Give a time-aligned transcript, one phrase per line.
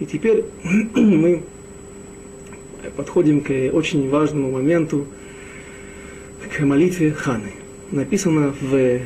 [0.00, 0.44] И теперь
[0.94, 1.42] мы
[2.96, 5.06] подходим к очень важному моменту,
[6.56, 7.52] к молитве Ханы.
[7.90, 9.00] Написано в, в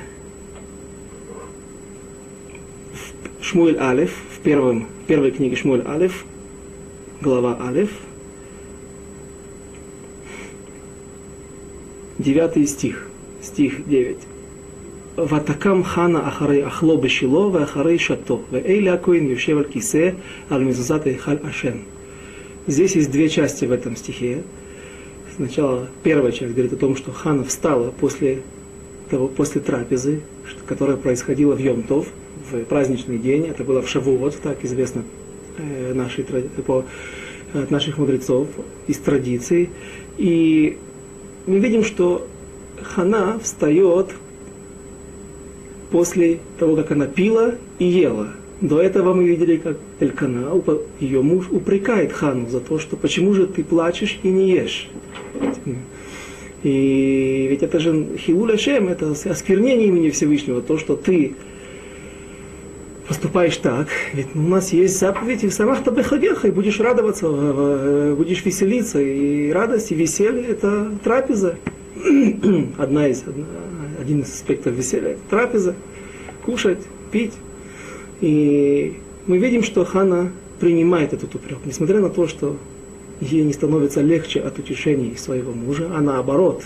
[3.42, 6.24] Шмуэль Алеф, в первом, первой книге Шмуэль Алеф,
[7.20, 7.90] глава Алеф,
[12.18, 13.08] девятый стих,
[13.42, 14.18] стих 9.
[15.17, 20.09] ותקם חנה אחרי אכלו בשילו ואחרי שתו, ואלה הכהן יושב על כיסא
[20.49, 21.77] על מזוזת היכל השם.
[22.67, 24.43] Здесь есть две части в этом стихе.
[25.35, 28.43] Сначала первая часть говорит о том, что Хана встала после,
[29.09, 30.21] того, после трапезы,
[30.67, 32.05] которая происходила в Йом-Тов,
[32.51, 33.47] в праздничный день.
[33.47, 35.03] Это было в Шавуот, так известно
[35.57, 36.25] э, нашей,
[36.67, 36.85] по,
[37.53, 38.49] от наших мудрецов
[38.85, 39.69] из традиции.
[40.17, 40.77] И
[41.47, 42.27] мы видим, что
[42.83, 44.13] Хана встает
[45.94, 48.30] после того, как она пила и ела.
[48.60, 50.60] До этого мы видели, как Элькана,
[50.98, 54.88] ее муж, упрекает Хану за то, что почему же ты плачешь и не ешь.
[56.64, 61.36] И ведь это же Хилуля Шем, это осквернение имени Всевышнего, то, что ты
[63.06, 67.28] поступаешь так, ведь у нас есть заповедь, и самах табехагеха, и будешь радоваться,
[68.16, 71.54] будешь веселиться, и радость, и веселье– это трапеза.
[72.78, 73.46] Одна из, одна,
[74.04, 75.74] один из аспектов веселья– трапеза,
[76.44, 77.32] кушать, пить.
[78.20, 80.30] И мы видим, что Хана
[80.60, 82.56] принимает этот упрек, несмотря на то, что
[83.20, 86.64] ей не становится легче от утешений своего мужа, а наоборот,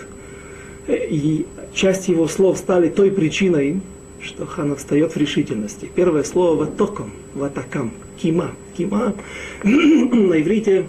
[0.89, 3.81] и часть его слов стали той причиной,
[4.21, 5.89] что Хана встает в решительности.
[5.95, 8.51] Первое слово «ватоком», «ватакам», «кима».
[8.77, 9.15] «Кима»
[9.63, 10.89] на иврите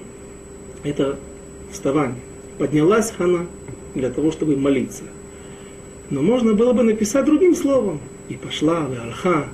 [0.83, 1.17] это
[1.71, 2.21] вставание.
[2.57, 3.45] Поднялась Хана
[3.93, 5.03] для того, чтобы молиться.
[6.09, 7.99] Но можно было бы написать другим словом.
[8.29, 9.47] И пошла, алха.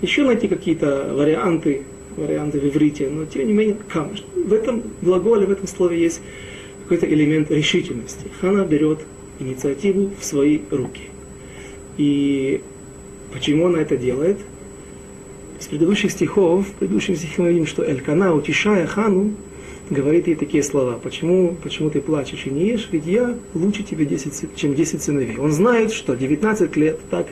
[0.00, 1.82] Еще найти какие-то варианты,
[2.16, 3.08] варианты в иврите.
[3.08, 4.24] Но тем не менее, камыш.
[4.34, 6.20] В этом глаголе, в этом слове есть
[6.82, 8.26] какой-то элемент решительности.
[8.40, 9.00] Хана берет
[9.38, 11.02] инициативу в свои руки.
[11.96, 12.60] И
[13.32, 14.38] почему она это делает?
[15.60, 19.32] Из предыдущих стихов, в предыдущих стихах мы видим, что Элькана, утешая Хану,
[19.92, 20.98] говорит ей такие слова.
[21.02, 22.88] Почему, почему ты плачешь и не ешь?
[22.90, 25.36] Ведь я лучше тебе 10, чем 10 сыновей.
[25.38, 27.26] Он знает, что 19 лет, так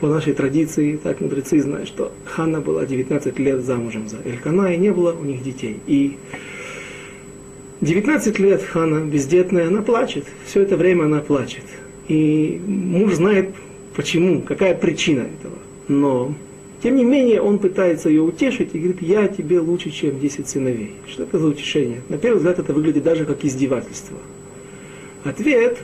[0.00, 4.76] по нашей традиции, так мудрецы знают, что Ханна была 19 лет замужем за Элькана, и
[4.76, 5.80] не было у них детей.
[5.86, 6.18] И
[7.80, 10.24] 19 лет Хана бездетная, она плачет.
[10.44, 11.64] Все это время она плачет.
[12.08, 13.50] И муж знает
[13.94, 15.58] почему, какая причина этого.
[15.88, 16.34] Но
[16.86, 20.92] тем не менее, он пытается ее утешить и говорит, я тебе лучше, чем 10 сыновей.
[21.08, 22.00] Что это за утешение?
[22.08, 24.16] На первый взгляд это выглядит даже как издевательство.
[25.24, 25.78] Ответ,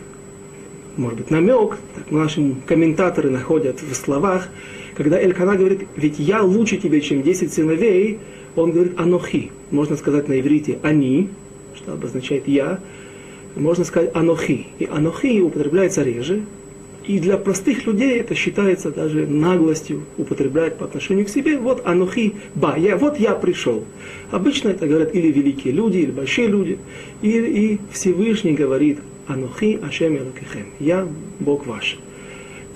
[0.97, 4.49] может быть, намек, так наши комментаторы находят в словах,
[4.95, 8.21] когда Элькана говорит, ведь я лучше тебе, чем 10 сыновей,
[8.55, 9.51] он говорит анохи.
[9.73, 11.31] Можно сказать на иврите они,
[11.75, 12.79] что обозначает я,
[13.57, 14.69] можно сказать анохи.
[14.79, 16.45] И анохи употребляется реже,
[17.07, 21.59] и для простых людей это считается даже наглостью употреблять по отношению к себе.
[21.59, 23.85] Вот анухи ба, я, вот я пришел.
[24.31, 26.79] Обычно это говорят или великие люди, или большие люди.
[27.23, 30.67] И, и Всевышний говорит анухи ашем элакихем.
[30.79, 31.09] Я
[31.41, 31.99] Бог ваш.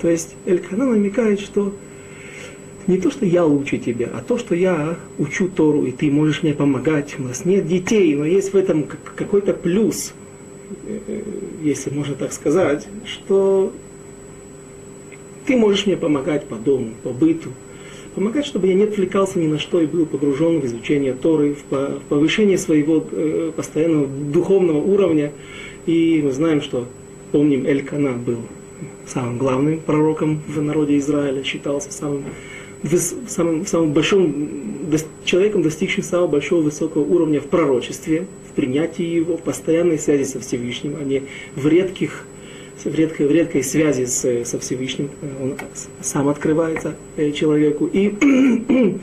[0.00, 1.72] То есть Элькана намекает, что
[2.86, 6.42] не то, что я лучше тебя, а то, что я учу Тору, и ты можешь
[6.42, 7.16] мне помогать.
[7.18, 10.12] У нас нет детей, но есть в этом какой-то плюс,
[10.86, 11.22] э, э,
[11.62, 13.72] если можно так сказать, что
[15.46, 17.50] ты можешь мне помогать по дому, по быту,
[18.14, 22.00] помогать, чтобы я не отвлекался ни на что и был погружен в изучение Торы, в
[22.08, 25.32] повышение своего э, постоянного духовного уровня.
[25.86, 26.86] И мы знаем, что,
[27.30, 28.38] помним, Эль-Кана был
[29.06, 32.24] самым главным пророком в народе Израиля, считался самым,
[33.28, 34.50] самым, самым большим
[35.24, 40.40] человеком, достигшим самого большого высокого уровня в пророчестве, в принятии его, в постоянной связи со
[40.40, 41.22] Всевышним, а не
[41.54, 42.26] в редких
[42.84, 45.56] в редкой, в редкой связи с, со Всевышним, он
[46.00, 47.86] сам открывается э, человеку.
[47.86, 48.14] И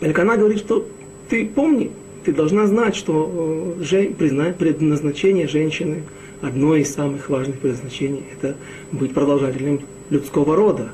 [0.00, 0.86] Элькана говорит, что
[1.28, 1.90] ты помни,
[2.24, 6.02] ты должна знать, что э, предназначение женщины,
[6.42, 8.56] одно из самых важных предназначений, это
[8.92, 9.80] быть продолжателем
[10.10, 10.92] людского рода.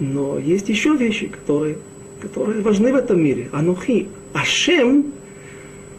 [0.00, 1.78] Но есть еще вещи, которые,
[2.20, 3.48] которые важны в этом мире.
[3.52, 5.12] Анухи, Ашем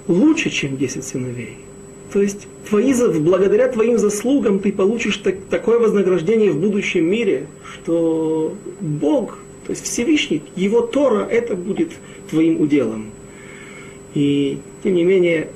[0.07, 1.57] лучше, чем 10 сыновей.
[2.11, 8.55] То есть твои, благодаря твоим заслугам ты получишь так, такое вознаграждение в будущем мире, что
[8.79, 11.91] Бог, то есть Всевышний, Его Тора, это будет
[12.29, 13.11] твоим уделом.
[14.13, 15.49] И тем не менее,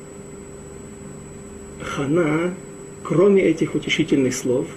[1.82, 2.54] Хана,
[3.04, 4.68] кроме этих утешительных слов,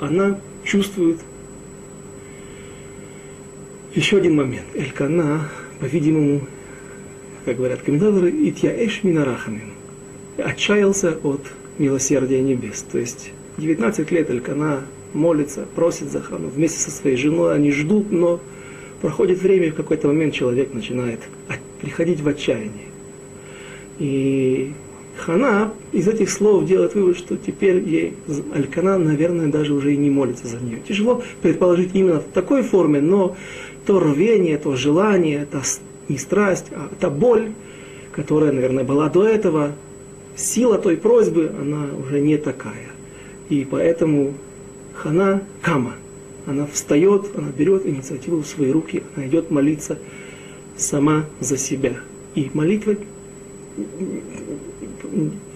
[0.00, 1.18] она чувствует
[3.94, 4.66] еще один момент.
[4.74, 5.50] Элькана,
[5.80, 6.46] по-видимому,
[7.44, 9.77] как говорят комментаторы, «Итьяэш минарахамим»
[10.38, 11.42] отчаялся от
[11.78, 12.84] милосердия небес.
[12.90, 14.82] То есть 19 лет Элькана
[15.12, 18.40] молится, просит за хану вместе со своей женой, они ждут, но
[19.00, 21.20] проходит время, и в какой-то момент человек начинает
[21.80, 22.88] приходить в отчаяние.
[23.98, 24.72] И
[25.16, 28.14] Хана из этих слов делает вывод, что теперь ей
[28.54, 30.80] Алькана, наверное, даже уже и не молится за нее.
[30.86, 33.36] Тяжело предположить именно в такой форме, но
[33.86, 35.62] то рвение, то желание, та
[36.08, 37.50] не страсть, а та боль,
[38.12, 39.72] которая, наверное, была до этого,
[40.38, 42.90] сила той просьбы, она уже не такая.
[43.48, 44.34] И поэтому
[44.94, 45.94] Хана Кама,
[46.46, 49.98] она встает, она берет инициативу в свои руки, она идет молиться
[50.76, 51.96] сама за себя.
[52.34, 52.94] И молитва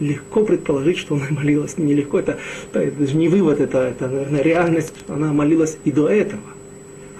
[0.01, 1.79] легко предположить, что она молилась.
[1.79, 2.39] Нелегко, это,
[2.73, 6.43] это даже не вывод, это, это, наверное, реальность, она молилась и до этого.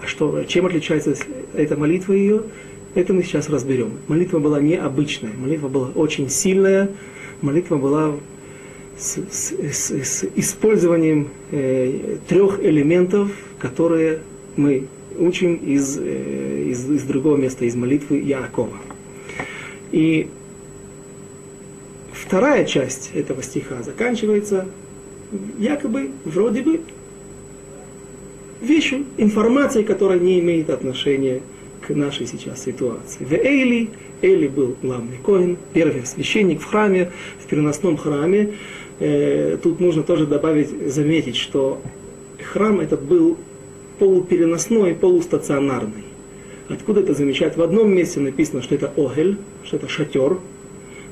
[0.03, 1.15] А что, чем отличается
[1.55, 2.43] эта молитва ее,
[2.95, 3.93] это мы сейчас разберем.
[4.09, 6.91] Молитва была необычная, молитва была очень сильная,
[7.43, 8.15] молитва была
[8.99, 14.21] с, с, с, с использованием э, трех элементов, которые
[14.57, 14.87] мы
[15.19, 18.77] учим из, э, из, из другого места, из молитвы Яакова.
[19.91, 20.29] И
[22.13, 24.67] вторая часть этого стиха заканчивается
[25.59, 26.81] якобы, вроде бы,
[28.61, 31.41] вещью, информацией, которая не имеет отношения
[31.87, 33.25] к нашей сейчас ситуации.
[33.25, 33.91] В Эйли,
[34.23, 37.11] Эйли был главный коин, первый священник в храме,
[37.43, 38.55] в переносном храме.
[39.01, 41.81] Э, тут нужно тоже добавить, заметить, что
[42.53, 43.37] храм этот был
[43.99, 46.05] полупереносной, полустационарный.
[46.69, 47.57] Откуда это замечать?
[47.57, 50.39] В одном месте написано, что это огель, что это шатер.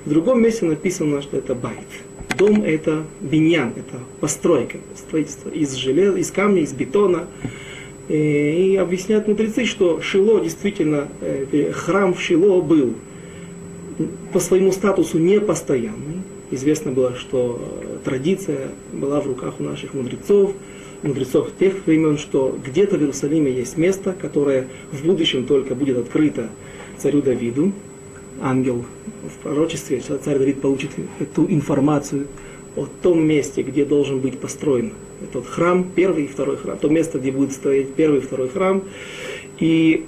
[0.05, 1.87] В другом месте написано, что это байт.
[2.39, 7.27] Дом это биньян, это постройка, строительство из железа, из камня, из бетона.
[8.11, 12.95] Э, и объясняют мудрецы, что Шило действительно, э, храм в Шило был
[14.33, 16.23] по своему статусу непостоянный.
[16.51, 20.55] Известно было, что э, традиция была в руках у наших мудрецов,
[21.05, 26.49] мудрецов тех времен, что где-то в Иерусалиме есть место, которое в будущем только будет открыто
[26.99, 27.73] царю Давиду.
[28.43, 28.87] Ангел
[29.23, 30.91] в пророчестве, царь Давид получит
[31.21, 32.27] эту информацию
[32.77, 37.19] о том месте, где должен быть построен этот храм, первый и второй храм, то место,
[37.19, 38.83] где будет стоять первый и второй храм.
[39.59, 40.07] И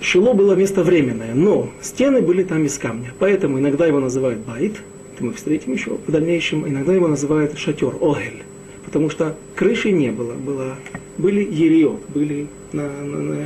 [0.00, 3.12] Шило было место временное, но стены были там из камня.
[3.18, 4.72] Поэтому иногда его называют байт,
[5.14, 8.42] это мы встретим еще в дальнейшем, иногда его называют шатер, огель.
[8.84, 10.76] Потому что крыши не было, было
[11.18, 13.36] были ельот, были на, на, на,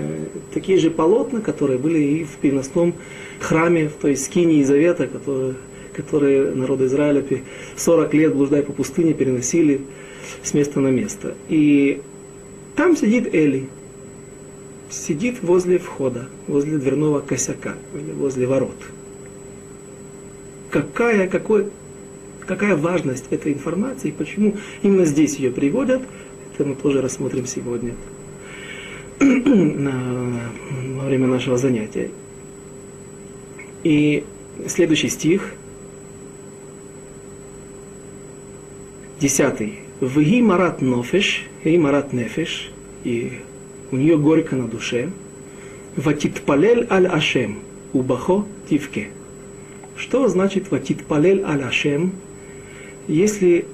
[0.54, 2.94] такие же полотна, которые были и в переносном
[3.38, 5.54] храме, в той скинии Завета, которые
[5.96, 7.24] которые народы Израиля
[7.76, 9.80] 40 лет, блуждая по пустыне, переносили
[10.42, 11.34] с места на место.
[11.48, 12.02] И
[12.76, 13.68] там сидит Эли,
[14.90, 17.76] сидит возле входа, возле дверного косяка,
[18.14, 18.76] возле ворот.
[20.70, 21.68] Какая, какой,
[22.46, 26.02] какая важность этой информации, почему именно здесь ее приводят,
[26.54, 27.94] это мы тоже рассмотрим сегодня
[29.20, 32.10] во время нашего занятия.
[33.82, 34.24] И
[34.66, 35.52] следующий стих–
[39.20, 39.78] Десятый.
[40.00, 42.70] Вги марат нофеш, и марат нефеш,
[43.02, 43.40] и
[43.90, 45.10] у нее горько на душе.
[45.96, 47.60] Ватитпалель аль ашем,
[47.94, 49.08] убахо тивке.
[49.96, 52.12] Что значит ватитпалель аль ашем?
[53.08, 53.64] Если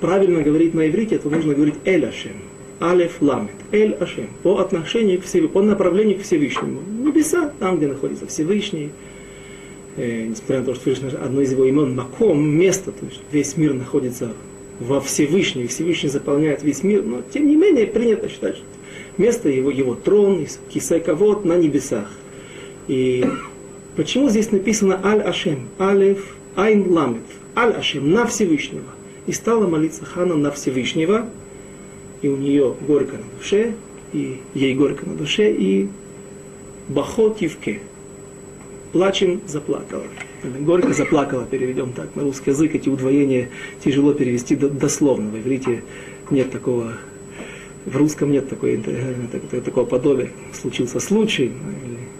[0.00, 2.32] правильно говорить на иврите, то нужно говорить эль ашем.
[2.80, 3.54] Алеф ламет.
[3.70, 4.26] Эль ашем.
[4.42, 6.80] По отношению к Всевышнему, по направлению к Всевышнему.
[7.04, 8.90] Небеса, там, где находится Всевышний,
[9.96, 13.56] э, несмотря на то, что Всевышний одно из его имен Маком, место, то есть весь
[13.56, 14.32] мир находится
[14.80, 18.64] во Всевышнем, Всевышний заполняет весь мир, но тем не менее принято считать, что
[19.18, 22.10] место его, его трон, кисайковод на небесах.
[22.88, 23.24] И
[23.96, 27.22] почему здесь написано Аль-Ашем, Алеф, Айн Ламет,
[27.56, 28.84] Аль-Ашем, на Всевышнего.
[29.26, 31.28] И стала молиться Хана на Всевышнего,
[32.22, 33.74] и у нее горько на душе,
[34.12, 35.88] и ей горько на душе, и
[36.88, 37.80] Бахотивке,
[38.92, 40.04] плачем заплакала.
[40.60, 42.74] Горько заплакала, переведем так на русский язык.
[42.74, 43.48] Эти удвоения
[43.82, 45.30] тяжело перевести дословно.
[45.30, 45.82] В иврите
[46.30, 46.92] нет такого,
[47.86, 50.30] в русском нет такой, э, такого подобия.
[50.52, 51.52] Случился случай,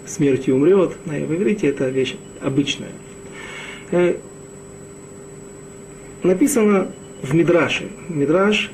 [0.05, 0.97] смертью умрет.
[1.05, 2.91] А в иврите это вещь обычная.
[3.91, 4.15] Э,
[6.23, 7.89] написано в Мидраше.
[8.09, 8.71] Мидраш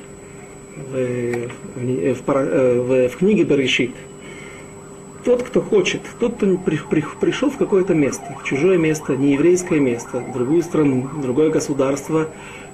[0.76, 3.92] в, в, в, в книге Берешит–
[5.24, 9.34] тот, кто хочет, тот, кто при, при, пришел в какое-то место, в чужое место, не
[9.34, 12.28] еврейское место, в другую страну, в другое государство,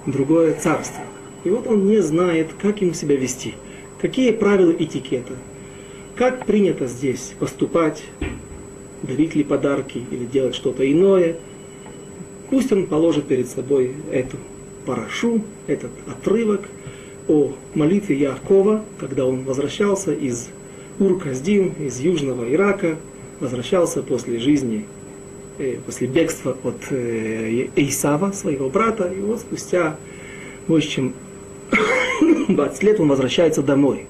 [0.05, 1.03] в другое царство.
[1.45, 3.55] И вот он не знает, как ему себя вести,
[4.01, 5.35] какие правила этикета,
[6.15, 8.03] как принято здесь поступать,
[9.03, 11.37] дарить ли подарки или делать что-то иное.
[12.51, 14.37] Пусть он положит перед собой эту
[14.87, 16.63] парашу, этот отрывок
[17.29, 20.49] о молитве Якова, когда он возвращался из
[20.99, 22.97] Ур-Каздин, из Южного Ирака,
[23.41, 24.87] возвращался после жизни,
[25.59, 29.97] э, после бегства от э, Исава, своего брата, и вот спустя
[30.67, 31.15] больше чем
[32.49, 34.07] 20 лет он возвращается домой.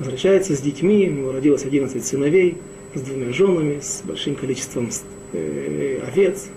[0.00, 2.56] Возвращается с детьми, у него родилось 11 сыновей,
[2.94, 4.90] с двумя женами, с большим количеством
[5.32, 6.48] э, овец,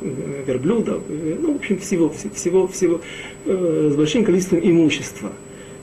[0.00, 3.02] верблюдов, ну, в общем, всего, всего, всего,
[3.44, 5.30] с большим количеством имущества.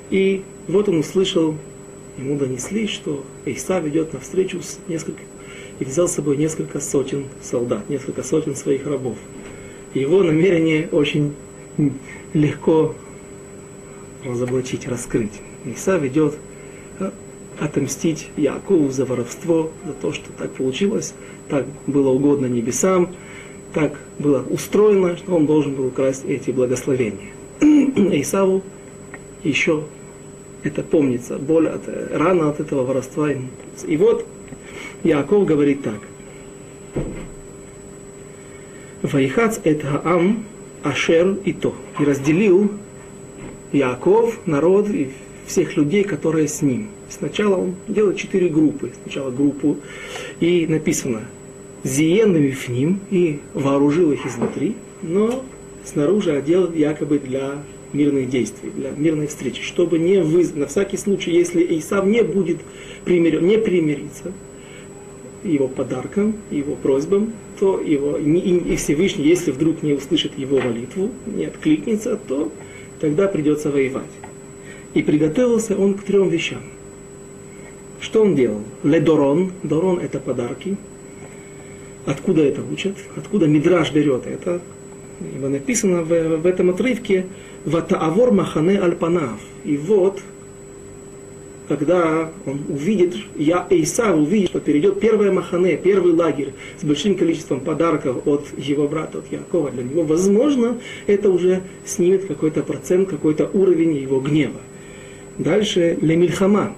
[0.10, 1.56] И вот он услышал,
[2.18, 5.22] ему донесли, что Иса ведет навстречу с несколько,
[5.80, 9.18] и взял с собой несколько сотен солдат, несколько сотен своих рабов.
[9.94, 11.34] Его намерение очень
[12.34, 12.96] легко
[14.24, 15.42] разоблачить, раскрыть.
[15.66, 16.36] Иса ведет
[17.00, 17.12] э,
[17.60, 21.14] отомстить Якову за воровство, за то, что так получилось,
[21.50, 23.16] так было угодно небесам,
[23.74, 27.30] так было устроено, что он должен был украсть эти благословения.
[27.62, 28.64] Исаву
[29.44, 29.84] еще
[30.68, 31.82] это помнится, боль от,
[32.12, 33.30] рана от этого воровства.
[33.32, 34.26] И вот
[35.04, 36.00] Яков говорит так.
[39.02, 40.46] Вайхац это ам
[40.84, 41.76] ашер и то.
[42.00, 42.72] И разделил
[43.72, 45.12] Яков, народ и
[45.46, 46.90] всех людей, которые с ним.
[47.10, 48.92] Сначала он делает четыре группы.
[49.04, 49.78] Сначала группу,
[50.40, 51.22] и написано
[51.84, 52.34] «Зиен
[52.68, 55.46] ним» и вооружил их изнутри, но
[55.86, 57.54] снаружи одел якобы для
[57.98, 62.58] мирных действий, для мирной встречи, чтобы не вызвать, на всякий случай, если Исав не будет
[63.04, 64.32] примирен, не примириться
[65.44, 71.46] его подарком, его просьбам, то его, и Всевышний, если вдруг не услышит его молитву, не
[71.46, 72.52] откликнется, то
[73.00, 74.04] тогда придется воевать.
[74.94, 76.62] И приготовился он к трем вещам.
[78.00, 78.62] Что он делал?
[78.84, 79.52] Ледорон.
[79.64, 80.78] Дорон это подарки.
[82.06, 82.96] Откуда это учат?
[83.16, 84.62] Откуда Мидраж берет это?
[85.20, 87.26] Ибо написано в, в этом отрывке
[87.66, 89.40] «Ватаавор махане альпанав».
[89.64, 90.20] И вот,
[91.68, 97.60] когда он увидит, я Эйса увидит, что перейдет первое махане, первый лагерь с большим количеством
[97.60, 103.50] подарков от его брата, от Якова для него, возможно, это уже снимет какой-то процент, какой-то
[103.54, 104.62] уровень его гнева.
[105.38, 106.74] Дальше лемильхама,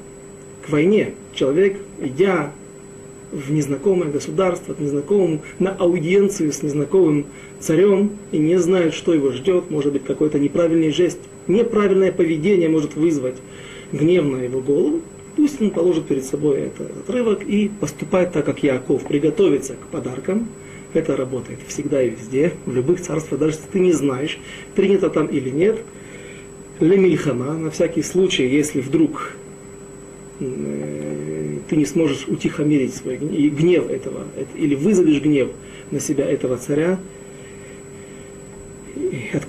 [0.66, 1.14] к войне.
[1.34, 2.52] Человек, идя
[3.32, 7.28] в незнакомое государство, к незнакомому, на аудиенцию с незнакомым
[7.60, 12.96] царем и не знает, что его ждет, может быть, какой-то неправильный жест, неправильное поведение может
[12.96, 13.36] вызвать
[13.92, 15.02] гнев на его голову,
[15.36, 20.50] пусть он положит перед собой этот отрывок и поступает так, как Яков, приготовиться к подаркам.
[20.94, 24.40] Это работает всегда и везде, в любых царствах, даже если ты не знаешь,
[24.76, 25.78] принято там или нет.
[26.80, 29.34] Лемильхама, на всякий случай, если вдруг
[30.40, 34.24] э, ты не сможешь утихомирить свой гнев этого,
[34.56, 35.50] или вызовешь гнев
[35.92, 37.00] на себя этого царя,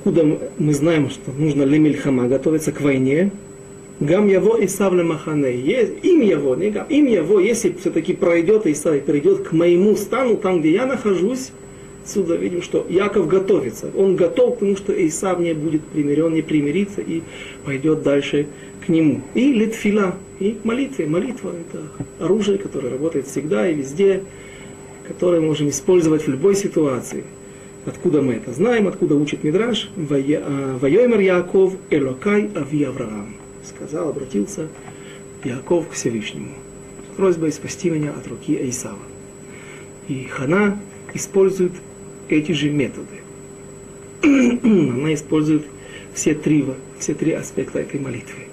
[0.00, 3.30] откуда мы знаем, что нужно лемильхама, готовиться к войне,
[4.00, 5.52] Гам его и савле махане.
[5.52, 10.38] Им его, не гам, им его, если все-таки пройдет Исав и перейдет к моему стану,
[10.38, 11.50] там, где я нахожусь,
[12.02, 13.90] отсюда видим, что Яков готовится.
[13.95, 17.21] Он готов, потому что Исав не будет примирен, не примирится и
[17.66, 18.47] пойдет дальше
[18.87, 19.21] к нему.
[19.35, 21.02] И литфила, и молитва.
[21.02, 24.23] Молитва– это оружие, которое работает всегда и везде,
[25.07, 27.25] которое можем использовать в любой ситуации.
[27.87, 29.91] Откуда мы это знаем, откуда учит Мидраш?
[29.97, 34.69] Вайомер Яков Элокай Ави Авраам сказал, обратился
[35.45, 36.53] Яков к Всевышнему
[37.13, 38.99] с просьбой спасти меня от руки Исава.
[40.09, 40.79] И Хана
[41.15, 41.73] использует
[42.29, 43.21] эти же методы.
[44.23, 45.65] Она использует
[46.15, 46.65] все три,
[46.99, 48.45] все три аспекта этой молитвы.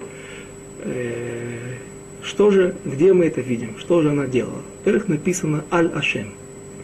[0.84, 1.76] Э,
[2.24, 3.78] что же, где мы это видим?
[3.78, 4.62] Что же она делала?
[4.80, 6.34] Во-первых, написано Аль-Ашем.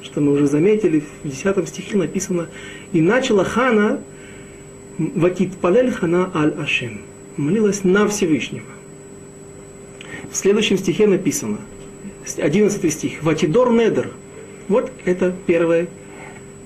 [0.04, 2.50] Что мы уже заметили, в 10 стихе написано
[2.92, 4.02] «И начала Хана
[4.98, 7.02] Вакит Палель Хана Аль-Ашем»
[7.38, 8.66] молилась на Всевышнего.
[10.30, 11.58] В следующем стихе написано,
[12.38, 14.12] 11 стих, «Ватидор недер».
[14.68, 15.88] Вот это первая,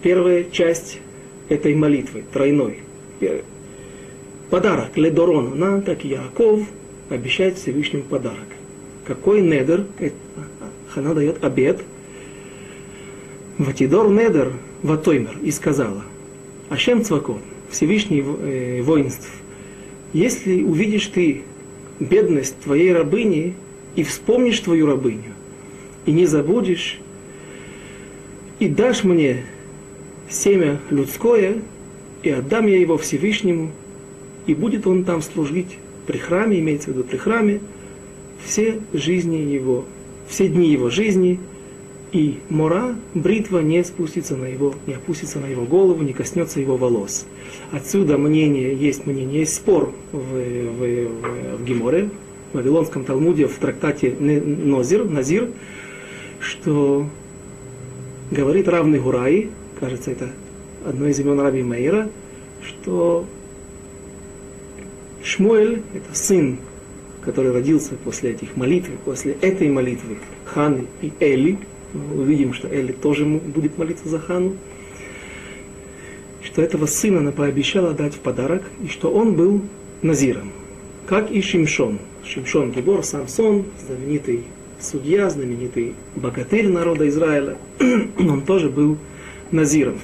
[0.02, 1.00] первая часть
[1.50, 2.80] этой молитвы, тройной.
[4.50, 6.62] Подарок, ледорон, она, так Яков,
[7.10, 8.48] обещает Всевышнему подарок.
[9.06, 9.86] Какой недер?
[10.90, 11.82] Хана дает обед.
[13.58, 16.04] Ватидор недер, ватоймер, и сказала,
[16.70, 19.32] Ашем Цвакот, Всевышний э, воинств,
[20.14, 21.42] если увидишь ты
[22.00, 23.56] бедность твоей рабыни
[23.96, 25.34] и вспомнишь твою рабыню,
[26.06, 27.00] и не забудешь,
[28.60, 29.44] и дашь мне
[30.30, 31.56] семя людское,
[32.22, 33.72] и отдам я его Всевышнему,
[34.46, 37.60] и будет он там служить при храме, имеется в виду при храме,
[38.46, 39.86] все жизни его,
[40.28, 41.40] все дни его жизни,
[42.12, 46.78] и мора, бритва не спустится на его, не опустится на его голову, не коснется его
[46.78, 47.26] волос.
[47.72, 52.10] Отсюда мнение, есть мнение, есть спор в, в, в, в Геморе,
[52.54, 55.50] в Вавилонском Талмуде, в трактате Нозир, Назир,
[56.40, 57.08] что
[58.32, 59.50] говорит равный Гураи,
[59.80, 60.30] кажется, это
[60.86, 62.10] одно из имен Раби Мейра,
[62.64, 63.26] что
[65.24, 66.58] Шмуэль, это сын,
[67.22, 71.58] который родился после этих молитв, после этой молитвы Ханы и Эли,
[71.94, 74.56] увидим, что Эли тоже будет молиться за Хану,
[76.42, 79.62] что этого сына она пообещала дать в подарок, и что он был
[80.02, 80.52] назиром,
[81.06, 82.00] как и Шимшон.
[82.24, 84.44] Шимшон Гибор, Самсон, знаменитый
[84.80, 87.58] судья, знаменитый богатырь народа Израиля,
[88.20, 88.98] он тоже был
[89.52, 90.00] назиром.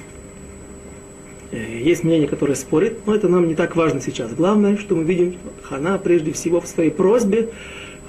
[1.50, 4.34] Э, есть мнение, которое спорит, но это нам не так важно сейчас.
[4.34, 7.50] Главное, что мы видим, Хана прежде всего в своей просьбе,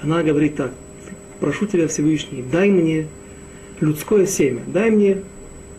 [0.02, 0.72] она говорит так,
[1.40, 3.06] прошу тебя Всевышний, дай мне
[3.80, 5.22] людское семя, дай мне,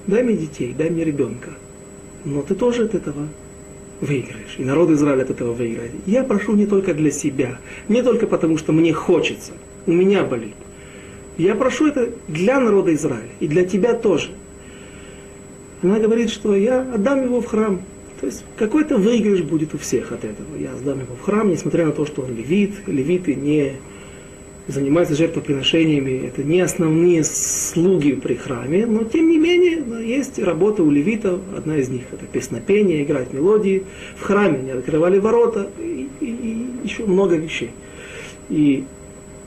[0.07, 1.51] дай мне детей, дай мне ребенка.
[2.25, 3.27] Но ты тоже от этого
[4.01, 4.55] выиграешь.
[4.57, 5.91] И народ Израиля от этого выиграет.
[6.05, 9.53] Я прошу не только для себя, не только потому, что мне хочется,
[9.85, 10.55] у меня болит.
[11.37, 14.29] Я прошу это для народа Израиля и для тебя тоже.
[15.83, 17.81] Она говорит, что я отдам его в храм.
[18.19, 20.57] То есть какой-то выигрыш будет у всех от этого.
[20.59, 22.87] Я сдам его в храм, несмотря на то, что он левит.
[22.87, 23.73] Левиты не
[24.67, 26.27] занимаются жертвоприношениями.
[26.27, 31.39] Это не основные слуги при храме, но тем не менее есть работа у левитов.
[31.55, 33.83] Одна из них это песнопение, играть мелодии.
[34.17, 37.71] В храме они открывали ворота и, и, и еще много вещей.
[38.50, 38.83] И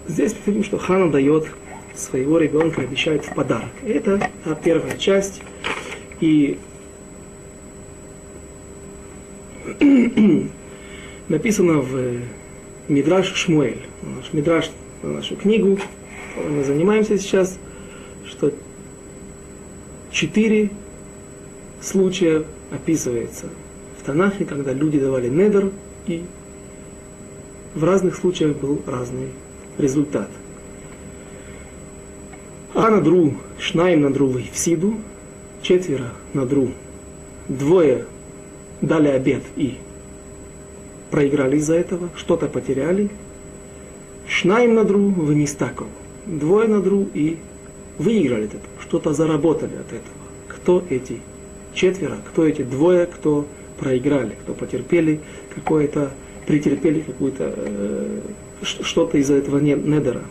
[0.08, 1.46] здесь мы видим, что Хана дает
[1.94, 3.70] своего ребенка, обещает в подарок.
[3.86, 4.30] Это
[4.64, 5.42] первая часть.
[6.20, 6.58] И
[11.28, 12.20] написано в
[12.88, 14.70] Мидраш Шмуэль, наш Мидраш,
[15.08, 15.78] нашу книгу,
[16.36, 17.58] мы занимаемся сейчас,
[18.26, 18.52] что
[20.10, 20.70] четыре
[21.80, 23.46] случая описывается
[23.98, 25.70] в Танахе, когда люди давали недер,
[26.06, 26.24] и
[27.74, 29.28] в разных случаях был разный
[29.78, 30.28] результат.
[32.74, 34.94] А надру, шнаем надру в Сиду,
[35.62, 36.70] четверо надру,
[37.48, 38.06] двое
[38.80, 39.78] дали обед и
[41.10, 43.10] проиграли из-за этого, что-то потеряли.
[44.30, 45.88] Шнаем надру в Нистаков,
[46.24, 47.38] двое надру и
[47.98, 50.14] выиграли этого, что-то заработали от этого.
[50.46, 51.20] Кто эти
[51.74, 53.44] четверо, кто эти двое, кто
[53.76, 55.20] проиграли, кто потерпели
[55.52, 56.12] какое-то,
[56.46, 58.20] претерпели какую-то э,
[58.62, 60.22] что-то из-за этого недера.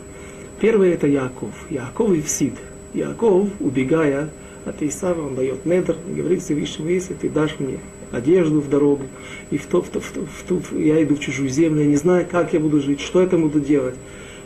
[0.60, 1.52] Первый это Яков.
[1.68, 2.54] Яков и Всид.
[2.94, 4.30] Яков, убегая
[4.64, 7.78] от Исава, он дает недр, говорит Всевышнему, если ты дашь мне
[8.12, 9.04] одежду в дорогу,
[9.50, 11.86] и в то, в то, в то, в то, я иду в чужую землю, я
[11.86, 13.94] не знаю, как я буду жить, что я там буду делать,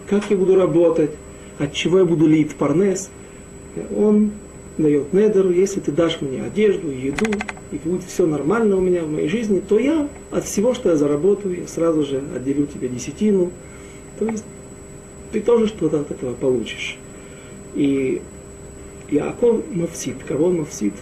[0.09, 1.11] как я буду работать,
[1.59, 3.11] от чего я буду лить парнес.
[3.96, 4.33] Он
[4.79, 7.31] дает недер, если ты дашь мне одежду, еду,
[7.70, 10.96] и будет все нормально у меня в моей жизни, то я от всего, что я
[10.96, 13.50] заработаю, я сразу же отделю тебе десятину.
[14.18, 14.44] То есть
[15.33, 16.98] ты тоже что-то от этого получишь.
[17.74, 18.20] И
[19.11, 20.94] Яков Мавсид, кого он Мавсид?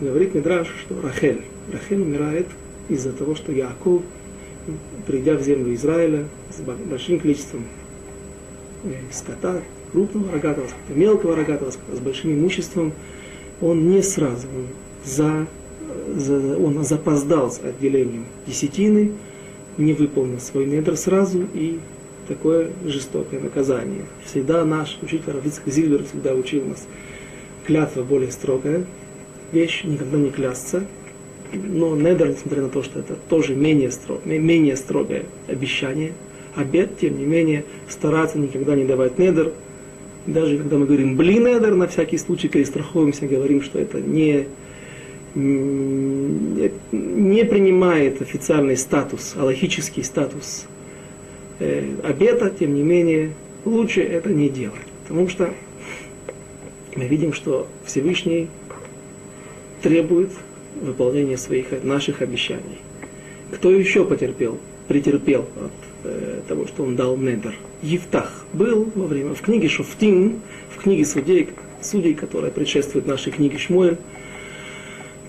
[0.00, 1.42] Говорит Мидраш, что Рахель.
[1.72, 2.46] Рахель умирает
[2.88, 4.02] из-за того, что Яков,
[5.06, 7.64] придя в землю Израиля с большим количеством
[9.12, 12.92] скота, крупного рогатого скота, мелкого рогатого скота, с большим имуществом,
[13.60, 14.66] он не сразу, он,
[15.04, 15.46] за,
[16.16, 19.12] за, он запоздал с отделением десятины,
[19.78, 21.78] не выполнил свой недр сразу и
[22.28, 24.04] такое жестокое наказание.
[24.24, 26.86] Всегда наш учитель Равицкий Зильбер всегда учил нас.
[27.66, 28.84] Клятва более строгая,
[29.52, 30.86] вещь никогда не клясться,
[31.54, 36.12] но недер, несмотря на то, что это тоже менее, строг, менее строгое обещание,
[36.54, 39.52] обед, тем не менее, стараться никогда не давать недер.
[40.26, 44.46] Даже когда мы говорим блин недер, на всякий случай перестраховываемся, говорим, что это не,
[45.34, 50.66] не принимает официальный статус, аллахический статус
[51.58, 53.32] э, обета, тем не менее,
[53.64, 54.80] лучше это не делать.
[55.02, 55.52] Потому что
[56.96, 58.48] мы видим, что Всевышний
[59.82, 60.30] требует
[60.80, 62.78] выполнения своих, наших обещаний.
[63.52, 64.58] Кто еще потерпел,
[64.88, 65.72] претерпел от
[66.04, 67.54] э, того, что он дал недер?
[67.82, 71.48] Евтах был во время, в книге Шуфтин, в книге судей,
[71.80, 73.98] судей, которая предшествует нашей книге Шмуэль,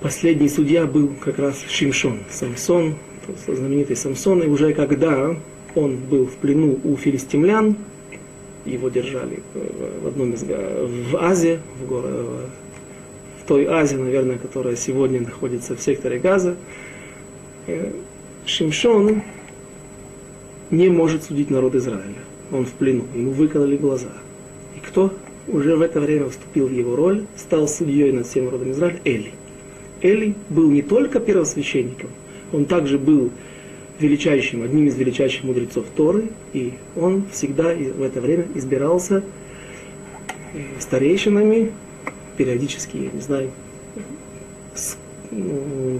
[0.01, 2.95] последний судья был как раз Шимшон, Самсон,
[3.47, 5.35] знаменитый Самсон, и уже когда
[5.75, 7.75] он был в плену у филистимлян,
[8.65, 12.07] его держали в одном из в Азии, в, горо,
[12.64, 12.64] в
[13.45, 16.55] той Азии, наверное, которая сегодня находится в секторе Газа.
[17.67, 17.91] Э,
[18.45, 19.23] Шимшон
[20.71, 22.23] не может судить народ Израиля.
[22.51, 24.11] Он в плену, ему выкололи глаза.
[24.75, 25.13] И кто
[25.47, 29.31] уже в это время вступил в его роль, стал судьей над всем народом Израиля Эли.
[30.01, 32.09] Эли был не только первосвященником,
[32.51, 33.31] он также был
[33.99, 39.23] величайшим, одним из величайших мудрецов Торы, и он всегда в это время избирался
[40.53, 41.71] э, старейшинами,
[42.37, 43.51] периодически, я не знаю,
[45.31, 45.99] ну,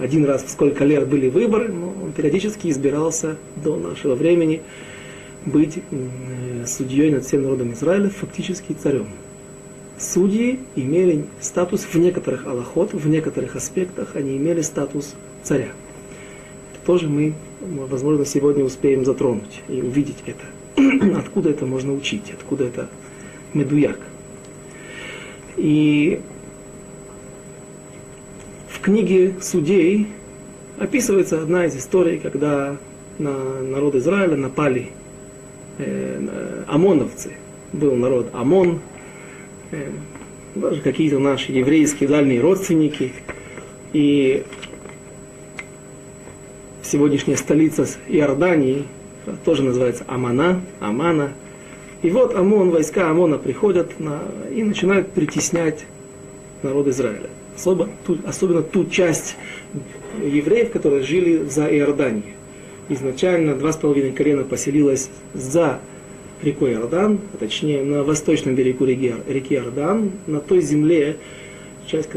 [0.00, 4.62] один раз в сколько лет были выборы, но он периодически избирался до нашего времени
[5.44, 9.06] быть э, судьей над всем народом Израиля, фактически царем.
[9.98, 15.68] Судьи имели статус в некоторых аллахот, в некоторых аспектах они имели статус царя.
[16.72, 20.44] Это тоже мы, возможно, сегодня успеем затронуть и увидеть это.
[21.18, 22.88] откуда это можно учить, откуда это
[23.54, 23.98] медуяк.
[25.56, 26.20] И
[28.68, 30.08] в книге судей
[30.78, 32.76] описывается одна из историй, когда
[33.18, 34.90] на народ Израиля напали
[35.78, 37.32] э, ОМОНовцы.
[37.72, 38.80] Был народ ОМОН,
[39.72, 39.90] э,
[40.54, 43.12] даже какие-то наши еврейские дальние родственники.
[43.92, 44.44] И
[46.82, 48.84] сегодняшняя столица Иордании
[49.44, 51.32] тоже называется Амана, Амана.
[52.02, 54.22] И вот ОМОН, войска ОМОНа приходят на,
[54.54, 55.86] и начинают притеснять
[56.62, 57.30] народ Израиля.
[57.56, 59.36] Особо, ту, особенно ту часть
[60.22, 62.36] евреев, которые жили за Иорданией
[62.88, 65.80] изначально два с половиной колена поселилось за
[66.42, 71.16] рекой Иордан, а точнее на восточном берегу реки, Иордан, на той земле,
[71.86, 72.08] часть,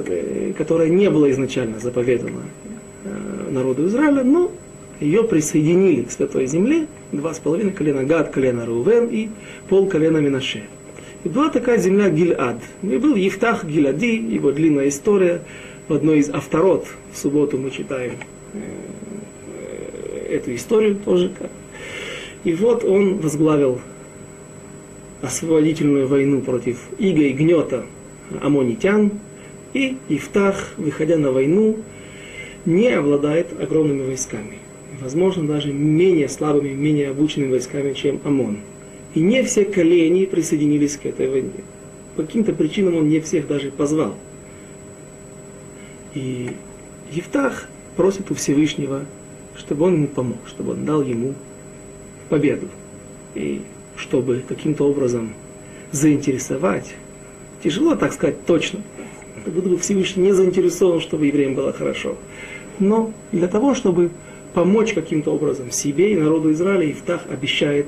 [0.58, 2.42] которая не была изначально заповедана
[3.06, 4.52] э, народу Израиля, но
[5.00, 9.30] ее присоединили к святой земле два с половиной колена Гад, колена Рувен и
[9.68, 10.64] пол колена Минаше.
[11.24, 12.62] И была такая земля Гильад.
[12.82, 15.42] И был Евтах Гилади, его длинная история.
[15.88, 18.14] В одной из авторот в субботу мы читаем
[18.54, 18.60] э,
[20.30, 21.32] эту историю тоже.
[22.44, 23.82] И вот он возглавил
[25.22, 27.86] освободительную войну против иго и гнета
[28.42, 29.12] амонитян,
[29.74, 31.78] и Ифтах, выходя на войну,
[32.66, 34.60] не обладает огромными войсками.
[35.02, 38.60] Возможно, даже менее слабыми, менее обученными войсками, чем Амон.
[39.16, 41.64] И не все колени присоединились к этой войне.
[42.16, 44.16] По каким-то причинам он не всех даже позвал.
[46.14, 46.52] И
[47.12, 49.06] Евтах просит у Всевышнего
[49.60, 51.36] чтобы он ему помог, чтобы он дал ему
[52.30, 52.68] победу.
[53.36, 53.62] И
[53.96, 55.34] чтобы каким-то образом
[55.92, 56.96] заинтересовать,
[57.62, 58.80] тяжело так сказать точно,
[59.44, 62.16] как будто бы Всевышний не заинтересован, чтобы евреям было хорошо.
[62.80, 64.10] Но для того, чтобы
[64.54, 67.88] помочь каким-то образом себе и народу Израиля, Ифтах обещает,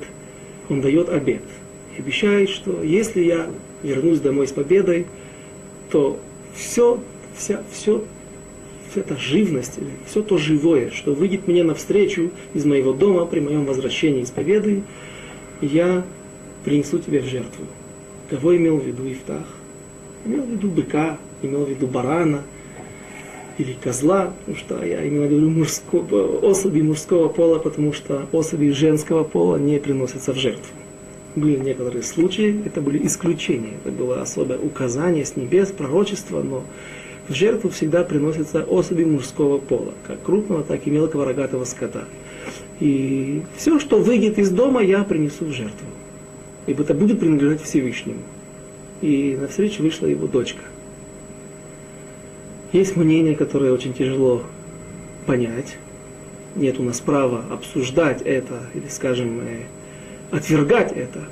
[0.68, 1.42] он дает обед.
[1.98, 3.50] Обещает, что если я
[3.82, 5.06] вернусь домой с победой,
[5.90, 6.18] то
[6.54, 7.00] все,
[7.36, 8.02] вся, все
[8.92, 13.64] вся эта живность, все то живое, что выйдет мне навстречу из моего дома при моем
[13.64, 14.82] возвращении из победы,
[15.60, 16.04] я
[16.64, 17.64] принесу тебе в жертву.
[18.28, 19.46] Кого имел в виду Ифтах?
[20.24, 22.42] Имел в виду быка, имел в виду барана
[23.62, 29.24] или козла, потому что я именно говорю мужского, особи мужского пола, потому что особи женского
[29.24, 30.66] пола не приносятся в жертву.
[31.34, 36.64] Были некоторые случаи, это были исключения, это было особое указание с небес, пророчество, но
[37.28, 42.04] в жертву всегда приносятся особи мужского пола, как крупного, так и мелкого рогатого скота.
[42.80, 45.86] И все, что выйдет из дома, я принесу в жертву.
[46.66, 48.20] Ибо это будет принадлежать Всевышнему.
[49.00, 50.62] И на встречу вышла его дочка.
[52.72, 54.42] Есть мнение, которое очень тяжело
[55.26, 55.76] понять.
[56.56, 59.62] Нет у нас права обсуждать это, или, скажем, э,
[60.30, 61.28] отвергать это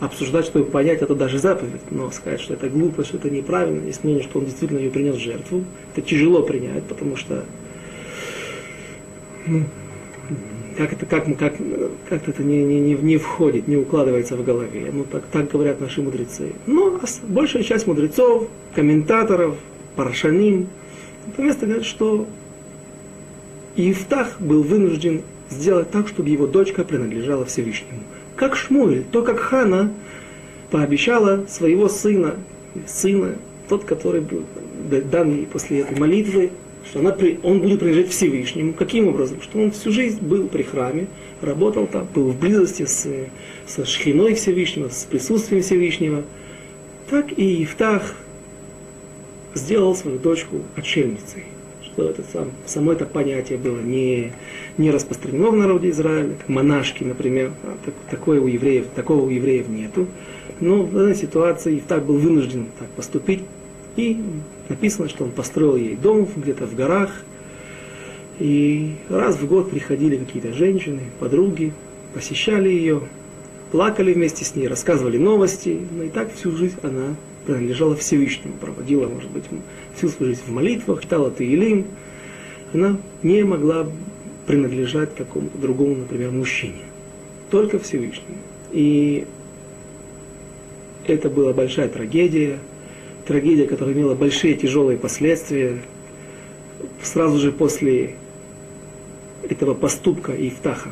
[0.00, 4.04] обсуждать, чтобы понять, это даже заповедь, но сказать, что это глупо, что это неправильно, есть
[4.04, 7.44] мнение, что он действительно ее принес в жертву, это тяжело принять, потому что
[9.46, 9.64] ну,
[10.76, 11.54] как это, как, как,
[12.08, 14.90] как это не, не, не, не входит, не укладывается в голове.
[14.92, 16.52] Ну, так, так говорят наши мудрецы.
[16.66, 18.46] Но большая часть мудрецов,
[18.76, 19.56] комментаторов,
[19.98, 20.68] парашаним,
[21.26, 22.26] наконец-то говорят, что
[23.74, 28.02] Ифтах был вынужден сделать так, чтобы его дочка принадлежала Всевышнему
[28.38, 29.92] как Шмуэль, то как Хана
[30.70, 32.36] пообещала своего сына,
[32.86, 33.34] сына,
[33.68, 34.44] тот, который был
[35.10, 36.50] дан ей после этой молитвы,
[36.88, 38.72] что она, он будет принадлежать Всевышнему.
[38.72, 39.42] Каким образом?
[39.42, 41.08] Что он всю жизнь был при храме,
[41.42, 43.06] работал там, был в близости с,
[43.66, 46.22] со шхиной Всевышнего, с присутствием Всевышнего.
[47.10, 48.14] Так и Евтах
[49.58, 51.44] сделал свою дочку отшельницей
[51.98, 54.32] что это сам, само это понятие было не,
[54.76, 59.28] не распространено в народе Израиля, как монашки, например, а, так, такое у евреев, такого у
[59.28, 60.06] евреев нету.
[60.60, 63.42] Но в данной ситуации Ифтах был вынужден так поступить,
[63.96, 64.16] и
[64.68, 67.10] написано, что он построил ей дом где-то в горах,
[68.38, 71.72] и раз в год приходили какие-то женщины, подруги,
[72.14, 73.02] посещали ее,
[73.72, 77.16] плакали вместе с ней, рассказывали новости, но и так всю жизнь она
[77.48, 79.44] принадлежала Всевышнему, проводила, может быть,
[79.96, 81.86] всю свою жизнь в молитвах, читала Таилим.
[82.74, 83.88] Она не могла
[84.46, 86.82] принадлежать какому-то другому, например, мужчине.
[87.50, 88.36] Только Всевышнему.
[88.70, 89.26] И
[91.06, 92.58] это была большая трагедия,
[93.26, 95.78] трагедия, которая имела большие тяжелые последствия.
[97.02, 98.16] Сразу же после
[99.48, 100.90] этого поступка Ифтаха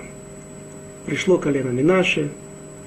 [1.04, 2.30] пришло колено Минаше,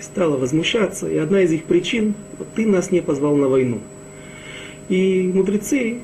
[0.01, 2.13] стало возмущаться, и одна из их причин,
[2.55, 3.79] ты нас не позвал на войну.
[4.88, 5.99] И мудрецы,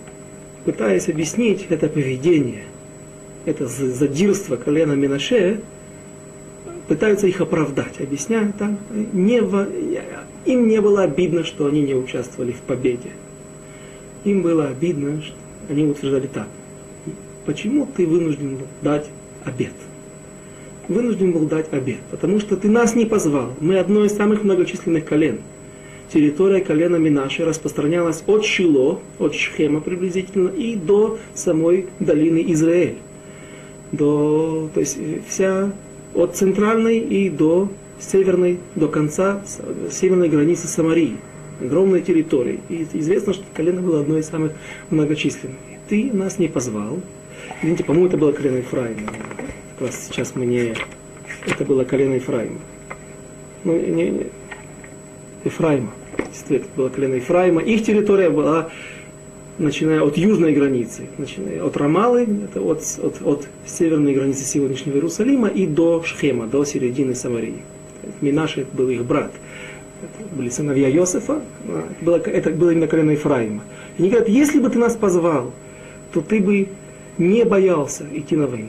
[0.66, 2.64] пытаясь объяснить это поведение,
[3.46, 5.62] это задирство колена Минаше,
[6.88, 8.72] пытаются их оправдать, объясняя так,
[9.14, 9.42] не
[10.46, 13.12] им не было обидно, что они не участвовали в победе.
[14.24, 15.36] Им было обидно, что
[15.70, 16.48] они утверждали так.
[17.46, 19.10] Почему ты вынужден дать
[19.44, 19.74] обед?
[20.88, 23.54] Вынужден был дать обед, потому что ты нас не позвал.
[23.60, 25.40] Мы одно из самых многочисленных колен.
[26.14, 32.98] Территория колена Минаши распространялась от Шило, от Шхема приблизительно, и до самой долины Израиль.
[33.92, 35.72] До, то есть вся
[36.14, 37.70] от центральной и до
[38.00, 39.44] северной, до конца
[39.92, 41.18] северной границы Самарии.
[41.62, 42.60] Огромной территории.
[42.70, 44.52] И известно, что колено было одно из самых
[44.92, 45.58] многочисленных.
[45.90, 47.00] Ты нас не позвал.
[47.62, 49.02] Извините, по-моему, это было колено Ефраима.
[49.80, 50.74] Раз сейчас мы не...
[51.46, 52.60] Это было колено Ефраима.
[53.64, 54.28] Ну, не, не.
[55.44, 55.92] Ефраима.
[56.50, 57.62] Это было колено Ефраима.
[57.62, 58.70] Их территория была
[59.58, 65.48] начиная от южной границы, начиная от Рамалы, это от, от, от северной границы сегодняшнего Иерусалима,
[65.48, 67.62] и до Шхема, до середины Самарии.
[68.22, 69.32] Минаши был их брат.
[70.02, 73.64] Это были сыновья Йосефа, а, это было, это было именно колено Ефраима.
[73.98, 75.54] И они говорят, если бы ты нас позвал,
[76.14, 76.68] то ты бы
[77.18, 78.68] не боялся идти на войну,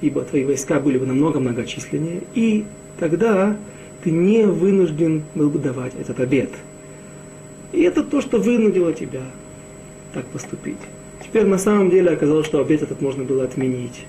[0.00, 2.64] ибо твои войска были бы намного многочисленнее, и
[2.98, 3.56] тогда
[4.02, 6.50] ты не вынужден был бы давать этот обед.
[7.72, 9.22] И это то, что вынудило тебя
[10.12, 10.78] так поступить.
[11.22, 14.06] Теперь на самом деле оказалось, что обед этот можно было отменить.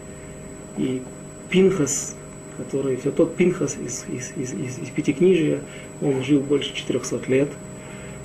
[0.78, 1.02] И
[1.50, 2.16] Пинхас,
[2.58, 5.60] который, все тот Пинхас из, из, из, из, из Пятикнижия,
[6.02, 7.50] он жил больше 400 лет.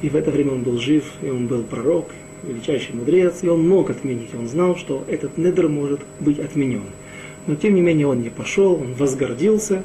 [0.03, 2.07] И в это время он был жив, и он был пророк,
[2.43, 4.35] величайший мудрец, и он мог отменить.
[4.35, 6.85] Он знал, что этот недр может быть отменен.
[7.47, 9.83] Но тем не менее он не пошел, он возгордился,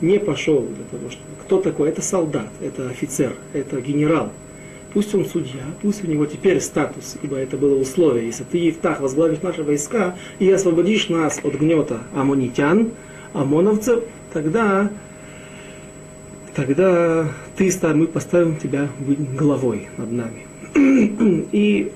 [0.00, 1.24] не пошел для того, чтобы...
[1.42, 1.88] Кто такой?
[1.88, 4.32] Это солдат, это офицер, это генерал.
[4.92, 8.26] Пусть он судья, пусть у него теперь статус, ибо это было условие.
[8.26, 12.90] Если ты, Евтах, возглавишь наши войска и освободишь нас от гнета амонитян,
[13.32, 14.90] ОМОНовцев, тогда,
[16.54, 18.88] тогда ты, мы поставим тебя
[19.38, 20.46] главой над нами.
[21.52, 21.92] И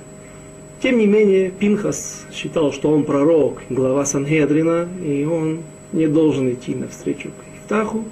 [0.80, 5.60] тем не менее, Пинхас считал, что он пророк, глава Сангедрина, и он
[5.92, 8.04] не должен идти навстречу к Ифтаху.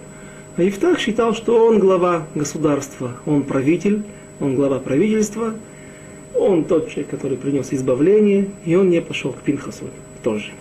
[0.57, 4.03] А Ифтах считал, что он глава государства, он правитель,
[4.41, 5.55] он глава правительства,
[6.35, 9.85] он тот человек, который принес избавление, и он не пошел к Пинхасу
[10.23, 10.53] тоже.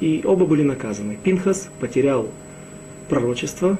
[0.00, 1.18] И оба были наказаны.
[1.22, 2.28] Пинхас потерял
[3.08, 3.78] пророчество,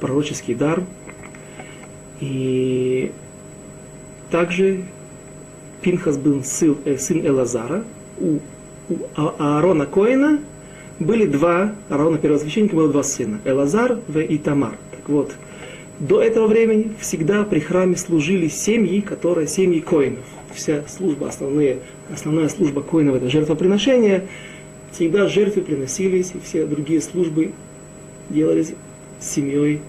[0.00, 0.82] пророческий дар,
[2.20, 3.12] и
[4.30, 4.84] также
[5.86, 7.84] Пинхас был сын, э, сын Элазара,
[8.18, 8.40] у,
[8.88, 10.40] у а, Аарона Коина
[10.98, 14.76] были два, Аарона первосвященника было два сына, Элазар и Итамар.
[14.90, 15.36] Так вот,
[16.00, 20.24] до этого времени всегда при храме служили семьи, которые семьи коинов.
[20.52, 21.78] Вся служба, основные,
[22.12, 24.26] основная служба коинов это жертвоприношение.
[24.90, 27.52] Всегда жертвы приносились, и все другие службы
[28.28, 28.72] делались
[29.20, 29.82] семьей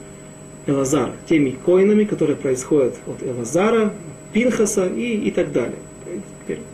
[0.68, 3.94] Элазара, теми коинами, которые происходят от Элазара,
[4.32, 5.78] Пинхаса и, и так далее.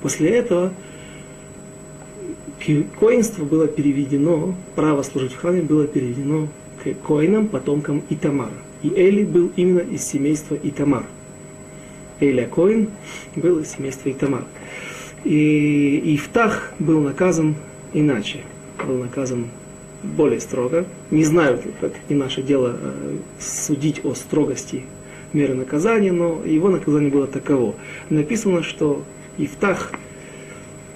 [0.01, 0.73] После этого
[2.99, 6.47] коинство было переведено, право служить в храме было переведено
[6.83, 8.53] к коинам, потомкам Итамара.
[8.81, 11.05] И Эли был именно из семейства Итамар.
[12.19, 12.89] Эли Коин
[13.35, 14.43] был из семейства Итамар.
[15.23, 17.55] И Ифтах был наказан
[17.93, 18.41] иначе.
[18.85, 19.47] Был наказан
[20.03, 20.85] более строго.
[21.11, 24.83] Не знаю, как не наше дело э, судить о строгости
[25.31, 27.75] меры наказания, но его наказание было таково.
[28.09, 29.03] Написано, что
[29.37, 29.91] Ифтах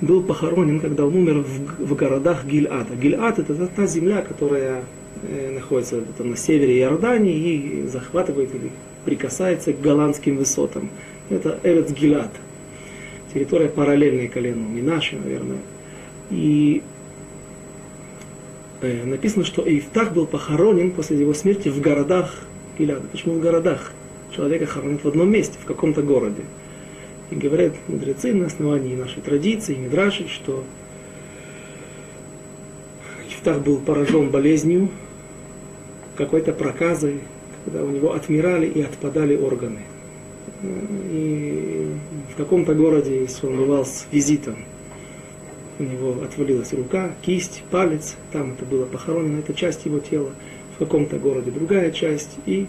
[0.02, 2.96] был похоронен, когда он умер в, в городах Гильада.
[2.96, 4.84] Гильад это та земля, которая
[5.24, 8.72] Э, находится это на севере Иордании и захватывает или
[9.06, 10.90] прикасается к голландским высотам.
[11.30, 12.32] Это Эрец Гилад,
[13.34, 15.60] территория параллельная колену Минаши, наверное.
[16.30, 16.84] И
[18.82, 22.36] э, написано, что Ифтах был похоронен после его смерти в городах
[22.78, 23.08] Гиляда.
[23.12, 23.92] Почему в городах?
[24.36, 26.44] Человека хоронят в одном месте, в каком-то городе.
[27.30, 30.64] И говорят мудрецы на основании нашей традиции, Мидраши, что
[33.30, 34.90] Ифтах был поражен болезнью,
[36.16, 37.20] какой-то проказой,
[37.66, 39.80] когда у него отмирали и отпадали органы.
[41.12, 41.92] И
[42.34, 44.58] в каком-то городе, если он бывал с визитом,
[45.80, 50.32] у него отвалилась рука, кисть, палец, там это было похоронено, это часть его тела,
[50.76, 52.68] в каком-то городе другая часть, и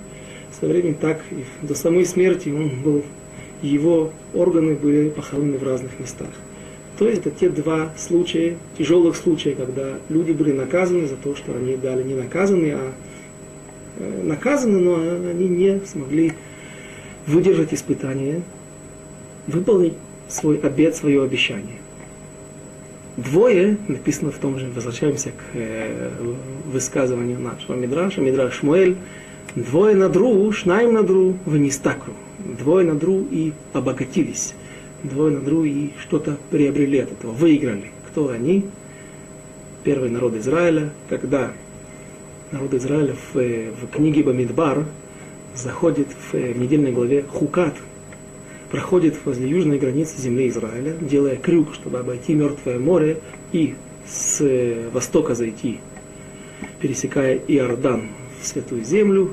[0.58, 3.04] со временем так, и до самой смерти он был,
[3.62, 6.28] его органы были похоронены в разных местах.
[6.98, 11.54] То есть это те два случая, тяжелых случая, когда люди были наказаны за то, что
[11.54, 12.92] они дали не наказаны, а
[13.98, 14.96] э, наказаны, но
[15.30, 16.32] они не смогли
[17.26, 18.42] выдержать испытание,
[19.46, 19.94] выполнить
[20.28, 21.76] свой обет, свое обещание.
[23.16, 26.10] Двое, написано в том же, возвращаемся к э,
[26.66, 28.96] высказыванию нашего Мидраша, Мидраш Шмуэль,
[29.54, 32.14] двое надру, шнаем надру, вынистакру.
[32.38, 34.54] Двое надру и обогатились
[35.02, 37.90] двое на друг и что-то приобрели от этого, выиграли.
[38.08, 38.64] Кто они?
[39.84, 41.52] Первый народ Израиля, когда
[42.50, 44.86] народ Израиля в, в книге Бамидбар
[45.54, 47.76] заходит в, в недельной главе Хукат,
[48.70, 53.20] проходит возле южной границы земли Израиля, делая крюк, чтобы обойти Мертвое море
[53.52, 53.74] и
[54.06, 54.42] с
[54.92, 55.80] востока зайти,
[56.80, 58.08] пересекая Иордан
[58.40, 59.32] в Святую Землю.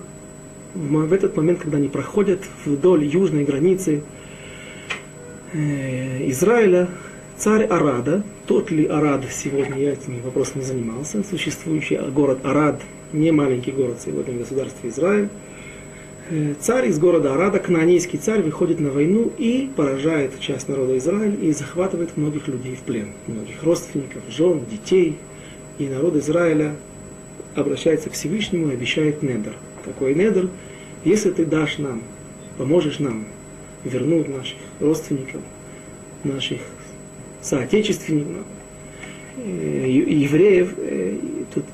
[0.76, 4.04] В этот момент, когда они проходят вдоль южной границы
[5.58, 6.90] Э, Израиля
[7.38, 12.82] царь Арада, тот ли Арад сегодня, я этим вопросом не занимался, существующий город Арад,
[13.14, 15.30] не маленький город сегодня в государстве Израиль,
[16.30, 21.36] э, царь из города Арада, кнаанейский царь, выходит на войну и поражает часть народа Израиля
[21.36, 25.18] и захватывает многих людей в плен, многих родственников, жен, детей.
[25.78, 26.76] И народ Израиля
[27.56, 29.54] обращается к Всевышнему и обещает недр.
[29.86, 30.50] Какой недр?
[31.04, 32.02] Если ты дашь нам,
[32.58, 33.26] поможешь нам
[33.84, 35.42] вернуть наших родственников,
[36.24, 36.60] наших
[37.42, 38.44] соотечественников,
[39.38, 40.74] э, евреев.
[40.78, 41.18] Э,
[41.54, 41.66] тут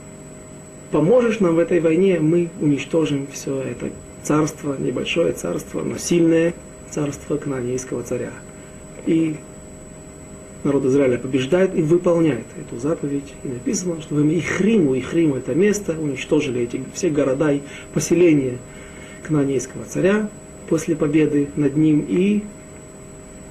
[0.92, 3.90] поможешь нам в этой войне, мы уничтожим все это
[4.24, 6.54] царство, небольшое царство, но сильное
[6.90, 8.32] царство кнанейского царя.
[9.06, 9.38] И
[10.64, 13.34] народ Израиля побеждает и выполняет эту заповедь.
[13.44, 17.62] И написано, что вы Ихриму, Ихриму это место, уничтожили эти все города и
[17.94, 18.58] поселения
[19.24, 20.30] кнанейского царя,
[20.70, 22.44] после победы над ним, и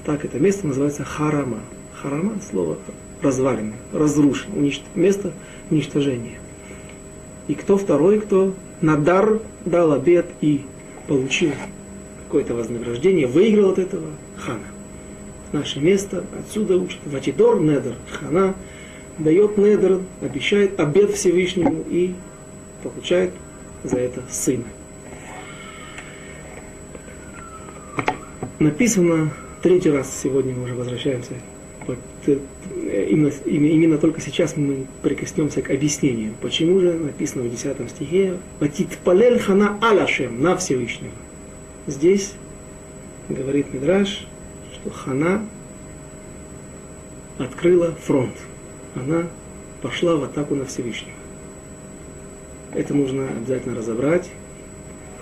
[0.04, 1.60] так это место называется Харама.
[1.94, 2.78] Харама– слово
[3.22, 4.82] развалины, разрушен, уничт...
[4.94, 5.32] место
[5.70, 6.38] уничтожения.
[7.48, 10.62] И кто второй, кто Надар дал обед и
[11.06, 11.52] получил
[12.24, 14.06] какое-то вознаграждение, выиграл от этого
[14.38, 14.69] Хана.
[15.52, 17.96] Наше место отсюда учит Ватидор Недер.
[18.10, 18.54] Хана
[19.18, 22.14] дает Недер, обещает обед Всевышнему и
[22.82, 23.32] получает
[23.82, 24.64] за это сына.
[28.60, 29.32] написано,
[29.62, 31.32] третий раз сегодня мы уже возвращаемся,
[31.86, 32.38] вот, э,
[33.10, 38.98] именно, именно только сейчас мы прикоснемся к объяснению, почему же написано в 10 стихе «Ватит
[39.02, 41.12] палель хана алашем» на Всевышнего.
[41.86, 42.34] Здесь
[43.28, 44.26] говорит Мидраш,
[44.80, 45.46] что хана
[47.38, 48.34] открыла фронт.
[48.94, 49.26] Она
[49.82, 51.14] пошла в атаку на Всевышнего.
[52.72, 54.30] Это нужно обязательно разобрать,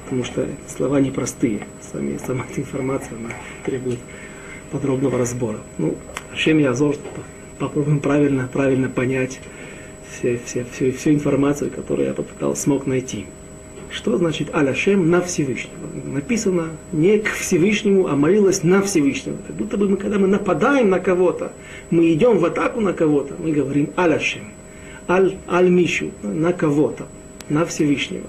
[0.05, 1.67] потому что слова непростые.
[1.81, 3.31] Сами, сама эта информация она
[3.65, 3.99] требует
[4.71, 5.59] подробного разбора.
[5.79, 5.97] Ну,
[6.35, 6.97] Шем Язор,
[7.59, 9.41] попробуем правильно, правильно понять
[10.11, 13.27] все, все, всю, всю информацию, которую я попытался, смог найти.
[13.91, 15.75] Что значит Аляшем на Всевышнего?
[16.05, 19.37] Написано не к Всевышнему, а молилась на Всевышнего.
[19.47, 21.53] Как будто бы мы, когда мы нападаем на кого-то,
[21.91, 24.43] мы идем в атаку на кого-то, мы говорим Аляшем.
[25.09, 25.71] Аль, аль
[26.23, 27.07] на кого-то,
[27.49, 28.27] на Всевышнего.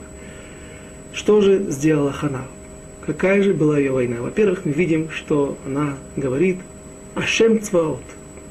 [1.11, 2.45] Что же сделала Хана?
[3.05, 4.21] Какая же была ее война?
[4.21, 6.57] Во-первых, мы видим, что она говорит
[7.15, 8.03] Ашем Цваот,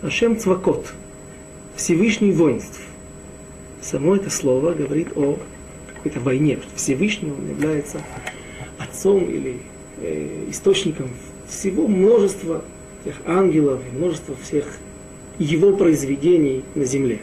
[0.03, 0.92] Ашем Цвакот,
[1.75, 2.83] Всевышний воинств.
[3.81, 5.38] Само это слово говорит о
[5.99, 8.01] какой-то войне, Всевышний он является
[8.79, 9.59] отцом или
[10.01, 11.11] э, источником
[11.49, 12.64] всего множества
[13.05, 14.64] тех ангелов, множества всех
[15.39, 17.20] его произведений на земле.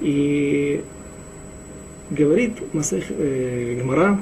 [0.00, 0.82] И
[2.10, 4.20] говорит Масех, э, Гмара,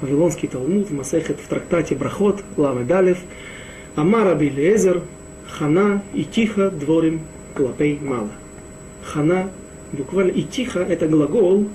[0.00, 3.18] Вавилонский Талмуд, Масехет в трактате Брахот, Ламе Далев,
[3.94, 5.02] Амара Билезер,
[5.48, 7.20] Хана и Тихо дворим
[7.54, 8.30] клапей мало.
[9.04, 9.50] Хана,
[9.92, 11.68] буквально и тихо, это глагол,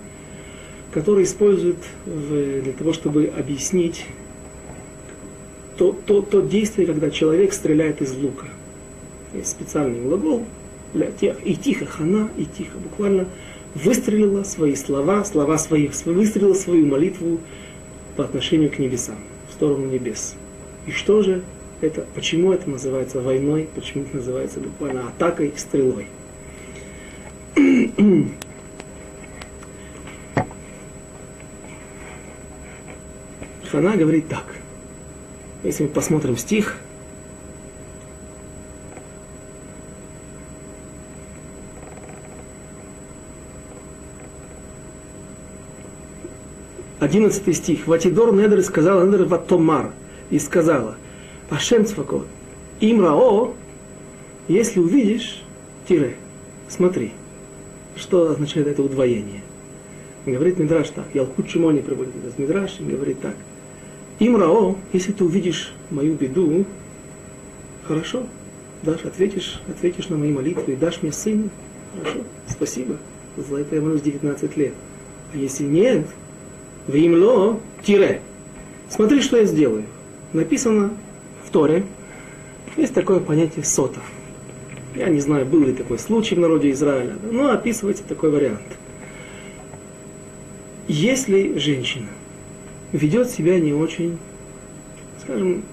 [0.92, 4.06] который используют для того, чтобы объяснить
[5.78, 8.48] то, то, то действие, когда человек стреляет из лука.
[9.34, 10.46] Есть специальный глагол
[10.94, 13.28] для тех, и тихо, хана, и тихо, буквально
[13.76, 17.40] выстрелила свои слова, слова свои, выстрелила свою молитву
[18.16, 19.18] по отношению к небесам,
[19.50, 20.36] в сторону небес.
[20.88, 21.44] И что же
[21.82, 26.08] это, почему это называется войной, почему это называется буквально атакой, стрелой?
[33.78, 34.46] она говорит так.
[35.64, 36.78] Если мы посмотрим стих,
[47.00, 47.88] Одиннадцатый стих.
[47.88, 49.94] Ватидор Недр сказала Недр Ватомар.
[50.30, 50.96] И сказала,
[51.50, 52.28] Ашем Цвакот,
[52.80, 53.56] Имрао,
[54.48, 55.42] если увидишь,
[55.88, 56.18] тире,
[56.68, 57.14] смотри,
[57.96, 59.42] что означает это удвоение.
[60.28, 63.34] Говорит Мидраш так, Ялкут Шимони приводит этот Мидраш и говорит так.
[64.20, 66.66] Имрао, если ты увидишь мою беду,
[67.88, 68.24] хорошо,
[68.84, 71.50] дашь, ответишь, ответишь на мои молитвы дашь мне сына,
[71.94, 72.98] хорошо, спасибо,
[73.38, 74.74] за это я молюсь 19 лет.
[75.34, 76.06] А если нет,
[76.88, 78.22] Вимло тире.
[78.90, 79.86] Смотри, что я сделаю.
[80.34, 80.92] Написано
[81.46, 81.86] в Торе.
[82.78, 84.04] Есть такое понятие сотов.
[84.96, 88.62] Я не знаю, был ли такой случай в народе Израиля, но описывается такой вариант.
[90.88, 92.08] Если женщина
[92.92, 94.18] ведет себя не очень,
[95.22, 95.64] скажем,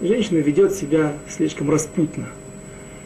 [0.00, 2.28] женщина ведет себя слишком распутно,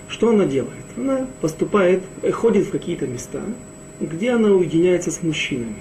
[0.09, 0.73] что она делает?
[0.97, 2.03] Она поступает,
[2.33, 3.43] ходит в какие-то места,
[4.01, 5.77] где она уединяется с мужчинами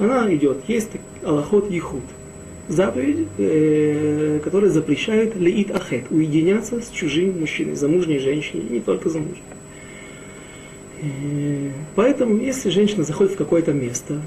[0.00, 0.90] она идет, есть
[1.22, 2.02] Аллахот Ехуд,
[2.68, 9.42] заповедь, э, которая запрещает леит ахет, уединяться с чужим мужчиной, замужней женщиной, не только замужней.
[11.02, 14.22] Э, поэтому, если женщина заходит в какое-то место,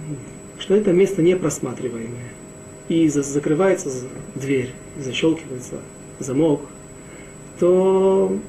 [0.64, 2.32] что это место не просматриваемое,
[2.88, 3.89] и за, закрывается
[4.34, 5.76] дверь, защелкивается
[6.20, 6.61] замок,
[7.59, 8.39] то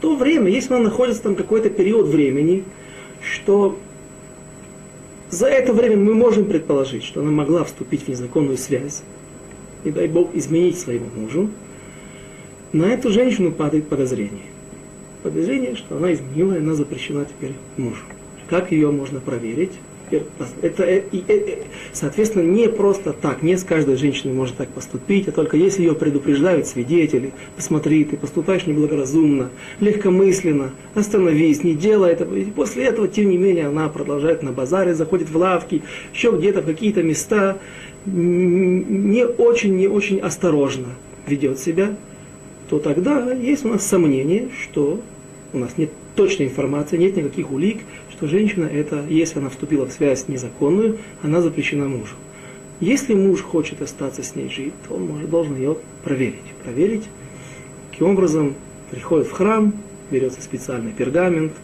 [0.00, 2.62] то время, если она находится там какой-то период времени,
[3.20, 3.76] что
[5.30, 9.02] за это время мы можем предположить, что она могла вступить в незаконную связь,
[9.82, 11.50] и дай Бог изменить своему мужу,
[12.72, 14.46] на эту женщину падает подозрение.
[15.24, 18.04] Подозрение, что она изменила, и она запрещена теперь мужу.
[18.48, 19.72] Как ее можно проверить?
[20.10, 21.58] Это, э, э, э,
[21.92, 25.94] соответственно, не просто так, не с каждой женщиной может так поступить, а только если ее
[25.94, 32.24] предупреждают свидетели, посмотри, ты поступаешь неблагоразумно, легкомысленно, остановись, не делай это.
[32.24, 35.82] И после этого, тем не менее, она продолжает на базаре, заходит в лавки,
[36.12, 37.58] еще где-то в какие-то места,
[38.06, 40.88] не очень, не очень осторожно
[41.26, 41.96] ведет себя,
[42.68, 45.00] то тогда есть у нас сомнение, что
[45.52, 47.80] у нас нет точной информации, нет никаких улик,
[48.20, 52.16] что женщина это, если она вступила в связь незаконную, она запрещена мужу.
[52.78, 56.52] Если муж хочет остаться с ней жить, то он может, должен ее проверить.
[56.62, 57.04] Проверить,
[57.90, 58.56] каким образом
[58.90, 59.72] приходит в храм,
[60.10, 61.54] берется специальный пергамент,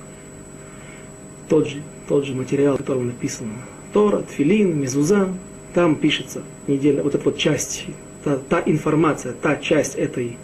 [1.50, 3.52] тот же, тот же материал, которым написано
[3.92, 5.28] Тора, Тфилин, Мезуза,
[5.74, 7.84] там пишется неделя, вот эта вот часть,
[8.24, 10.38] та, та информация, та часть этой,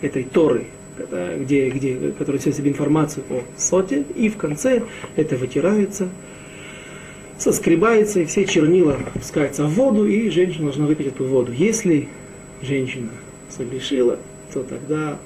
[0.00, 0.64] этой Торы,
[1.38, 4.82] где, где, который несет в себе информацию о соте, и в конце
[5.16, 6.08] это вытирается,
[7.38, 11.52] соскребается, и все чернила пускаются в воду, и женщина должна выпить эту воду.
[11.52, 12.08] Если
[12.62, 13.10] женщина
[13.48, 14.18] согрешила,
[14.52, 15.18] то тогда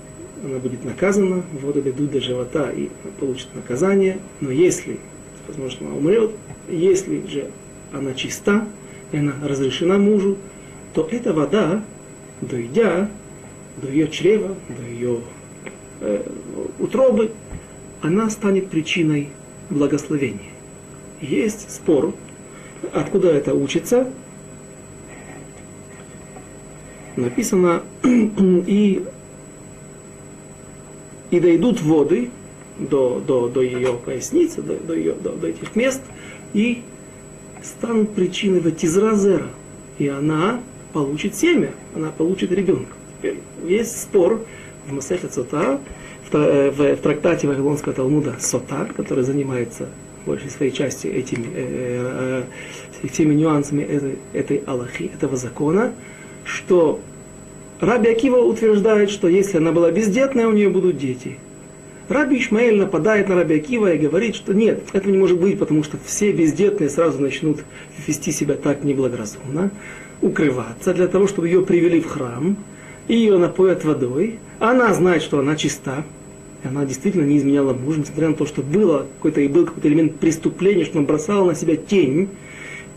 [0.44, 4.18] она будет наказана, воду ведут до живота и получит наказание.
[4.40, 4.98] Но если,
[5.46, 6.32] возможно, она умрет,
[6.68, 7.50] если же
[7.92, 8.66] она чиста,
[9.12, 10.36] и она разрешена мужу,
[10.94, 11.84] то эта вода,
[12.40, 13.08] дойдя
[13.80, 15.20] до ее чрева, до ее
[16.02, 16.22] э,
[16.78, 17.32] утробы,
[18.02, 19.30] она станет причиной
[19.70, 20.50] благословения.
[21.20, 22.14] Есть спор,
[22.92, 24.10] откуда это учится.
[27.16, 29.04] Написано, и,
[31.30, 32.30] и дойдут воды
[32.78, 36.00] до, до, до ее поясницы, до, до, ее, до, до этих мест,
[36.54, 36.82] и
[37.62, 39.46] станут причиной ватизразера.
[39.98, 40.60] И она
[40.92, 42.92] получит семя, она получит ребенка.
[43.18, 44.44] Теперь есть спор,
[44.88, 45.80] в Сота,
[46.32, 49.88] э, в, трактате Вавилонского Талмуда Сота, который занимается
[50.26, 52.44] большей своей части этими, э,
[53.02, 55.92] э, всеми нюансами этой, этой Аллахи, этого закона,
[56.44, 57.00] что
[57.80, 61.38] Раби Акива утверждает, что если она была бездетная, у нее будут дети.
[62.08, 65.82] Раби Ишмаэль нападает на Раби Акива и говорит, что нет, этого не может быть, потому
[65.82, 67.64] что все бездетные сразу начнут
[68.06, 69.70] вести себя так неблагоразумно,
[70.20, 72.56] укрываться для того, чтобы ее привели в храм,
[73.08, 76.04] и ее напоят водой, она знает, что она чиста,
[76.62, 79.88] и она действительно не изменяла мужа, несмотря на то, что было какой-то и был какой-то
[79.88, 82.28] элемент преступления, что она бросала на себя тень,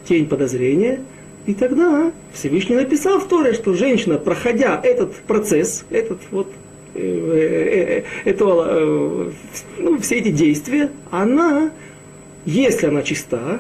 [0.08, 1.01] тень подозрения.
[1.45, 6.51] И тогда Всевышний написал в Торе, что женщина, проходя этот процесс, этот вот
[6.95, 9.32] э, э, э, это,
[9.78, 11.72] ну, все эти действия, она,
[12.45, 13.60] если она чиста,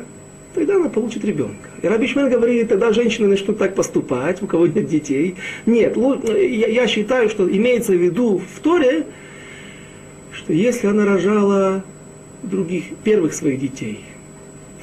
[0.55, 1.69] тогда она получит ребенка.
[1.85, 5.35] И Раби Шмен говорит, тогда женщины начнут так поступать, у кого нет детей.
[5.67, 9.05] Нет, я, считаю, что имеется в виду в Торе,
[10.31, 11.83] что если она рожала
[12.41, 14.03] других, первых своих детей,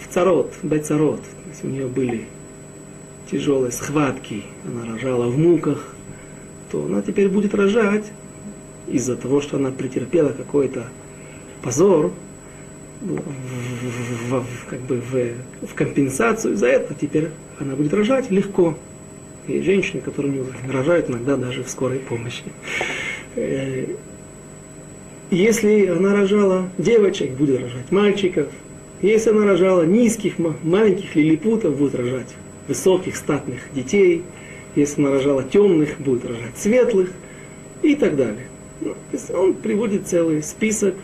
[0.01, 2.27] в царот, в царот, то есть у нее были
[3.29, 5.97] тяжелой схватки, она рожала в муках,
[6.71, 8.13] то она теперь будет рожать
[8.87, 10.87] из-за того, что она претерпела какой-то
[11.63, 12.13] позор,
[13.03, 18.79] в, в, в, как бы в, в компенсацию за это, теперь она будет рожать легко.
[19.49, 22.45] И женщины, которые рожают иногда даже в скорой помощи.
[23.35, 23.87] Э,
[25.31, 28.49] если она рожала девочек, будет рожать мальчиков.
[29.01, 32.29] Если она рожала низких, маленьких лилипутов, будет рожать
[32.69, 34.23] высоких, статных детей.
[34.77, 37.11] Если она рожала темных, будет рожать светлых
[37.83, 38.47] и так далее.
[38.81, 38.95] Ну,
[39.35, 40.95] он приводит целый список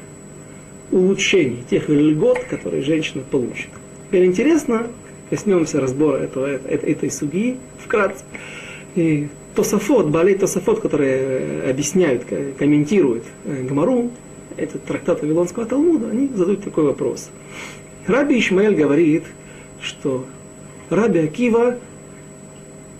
[0.91, 3.68] улучшений, тех льгот, которые женщина получит.
[4.09, 4.86] Теперь интересно,
[5.30, 8.24] коснемся разбора этого, этой, этой суги вкратце.
[8.95, 12.24] И Тософот, Балей Тософот, которые э, объясняют,
[12.59, 14.11] комментируют э, Гмару,
[14.57, 17.30] этот трактат Вавилонского Талмуда, они задают такой вопрос.
[18.07, 19.24] Раби Ишмаэль говорит,
[19.80, 20.26] что
[20.91, 21.76] Раби Акива,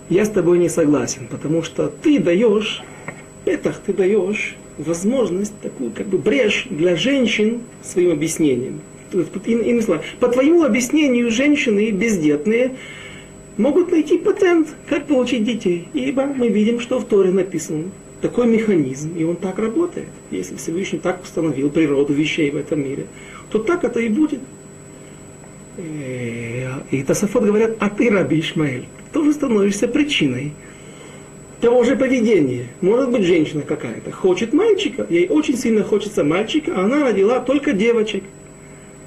[0.09, 2.83] я с тобой не согласен, потому что ты даешь,
[3.45, 8.81] петах ты даешь возможность, такую как бы брешь для женщин своим объяснением.
[9.13, 12.77] Иными словами, по твоему объяснению, женщины бездетные
[13.57, 15.89] могут найти патент, как получить детей.
[15.93, 20.09] Ибо мы видим, что в Торе написано такой механизм, и он так работает.
[20.31, 23.07] Если Всевышний так установил природу вещей в этом мире,
[23.51, 24.41] то так это и будет.
[25.77, 30.53] Э, и Тасафот говорят, а ты, Раби Ишмаэль, тоже становишься причиной
[31.61, 32.67] того же поведения.
[32.81, 37.73] Может быть, женщина какая-то хочет мальчика, ей очень сильно хочется мальчика, а она родила только
[37.73, 38.25] девочек.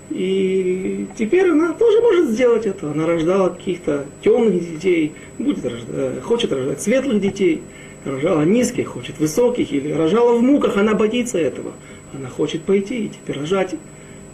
[0.09, 2.91] И теперь она тоже может сделать это.
[2.91, 7.61] Она рождала каких-то темных детей, будет рождать, э, хочет рождать светлых детей,
[8.03, 11.71] рожала низких, хочет высоких, или рожала в муках, она боится этого.
[12.13, 13.75] Она хочет пойти и теперь рожать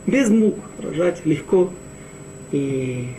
[0.07, 1.69] без мук, рожать легко.
[2.51, 3.09] И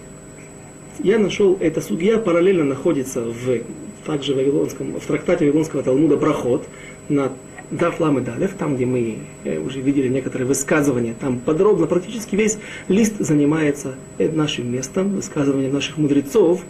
[0.99, 3.61] я нашел, эта судья параллельно находится в
[4.09, 6.67] также в, Вавилонском, в трактате Вавилонского Талмуда Проход
[7.11, 7.31] на
[7.71, 12.59] Даф Лам Далев, там, где мы э, уже видели некоторые высказывания, там подробно, практически весь
[12.89, 16.63] лист занимается нашим местом, высказывания наших мудрецов,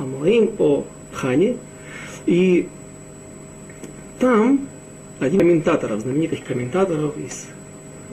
[0.00, 1.58] о Моим, о Хане.
[2.26, 2.68] И
[4.18, 4.66] там
[5.20, 7.46] один комментаторов, знаменитых комментаторов из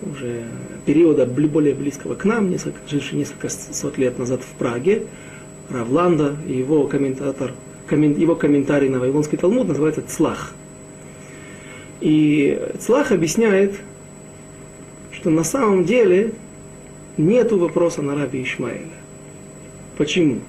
[0.04, 0.44] уже
[0.86, 5.08] периода более близкого к нам, несколько, живший несколько сот лет назад в Праге,
[5.72, 7.54] Равланда, его комментатор
[7.90, 10.54] его комментарий на Вавилонский Талмуд называется Цлах.
[12.02, 13.76] И Цлах объясняет,
[15.12, 16.34] что на самом деле
[17.18, 18.86] нет вопроса на раби Ишмаэля.
[19.98, 20.42] Почему?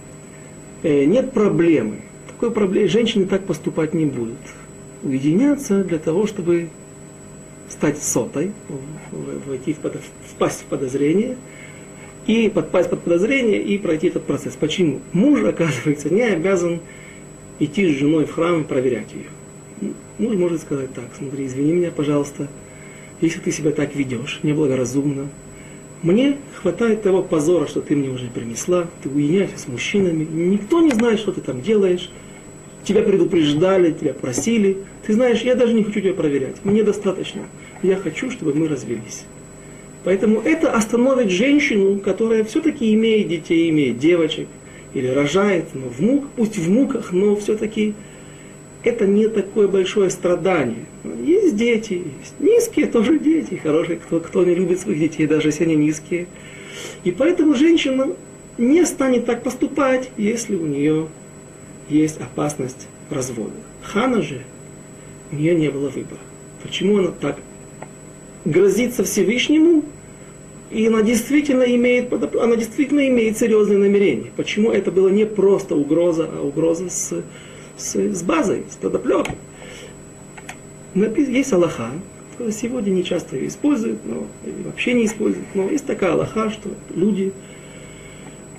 [0.83, 2.03] Э, нет проблемы.
[2.27, 2.89] Такой проблемы.
[2.89, 4.37] Женщины так поступать не будут.
[5.03, 6.69] Уединяться для того, чтобы
[7.69, 8.53] стать сотой,
[9.47, 9.79] войти в,
[10.31, 11.37] впасть в подозрение,
[12.27, 14.55] и подпасть под подозрение и пройти этот процесс.
[14.55, 15.01] Почему?
[15.13, 16.81] Муж, оказывается, не обязан
[17.59, 19.93] идти с женой в храм и проверять ее.
[20.19, 22.49] Муж может сказать так, смотри, извини меня, пожалуйста,
[23.21, 25.29] если ты себя так ведешь, неблагоразумно,
[26.03, 30.91] мне хватает того позора, что ты мне уже принесла, ты уединяешься с мужчинами, никто не
[30.91, 32.11] знает, что ты там делаешь,
[32.85, 37.43] тебя предупреждали, тебя просили, ты знаешь, я даже не хочу тебя проверять, мне достаточно,
[37.83, 39.25] я хочу, чтобы мы развелись.
[40.05, 44.49] Поэтому это остановит женщину, которая все-таки имеет детей, имеет девочек,
[44.95, 47.95] или рожает, но в мук, пусть в муках, но все-таки
[48.85, 50.87] это не такое большое страдание.
[51.25, 55.65] Есть дети, есть низкие тоже дети, хорошие, кто, кто не любит своих детей, даже если
[55.65, 56.27] они низкие.
[57.05, 58.09] И поэтому женщина
[58.57, 61.09] не станет так поступать, если у нее
[61.89, 63.55] есть опасность развода.
[63.83, 64.43] Хана же,
[65.33, 66.21] у нее не было выбора.
[66.63, 67.39] Почему она так
[68.45, 69.85] грозится Всевышнему,
[70.71, 74.31] и она действительно имеет, она действительно имеет серьезные намерения.
[74.37, 77.23] Почему это было не просто угроза, а угроза с,
[77.77, 79.37] с, с базой, с подоплекой.
[80.95, 81.91] Есть Аллаха,
[82.51, 84.27] сегодня не часто ее используют, но
[84.65, 85.47] вообще не используют.
[85.55, 87.33] Но есть такая Аллаха, что люди,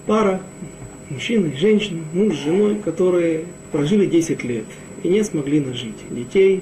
[0.05, 0.41] пара,
[1.09, 4.65] мужчина и женщина, муж с женой, которые прожили 10 лет
[5.03, 6.61] и не смогли нажить детей,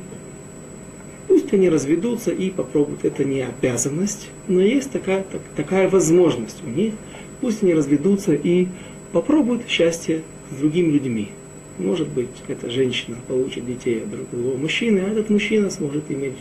[1.27, 3.05] Пусть они разведутся и попробуют.
[3.05, 6.93] Это не обязанность, но есть такая, так, такая возможность у них.
[7.41, 8.67] Пусть они разведутся и
[9.11, 11.29] попробуют счастье с другими людьми.
[11.77, 16.35] Может быть, эта женщина получит детей от другого мужчины, а этот мужчина сможет иметь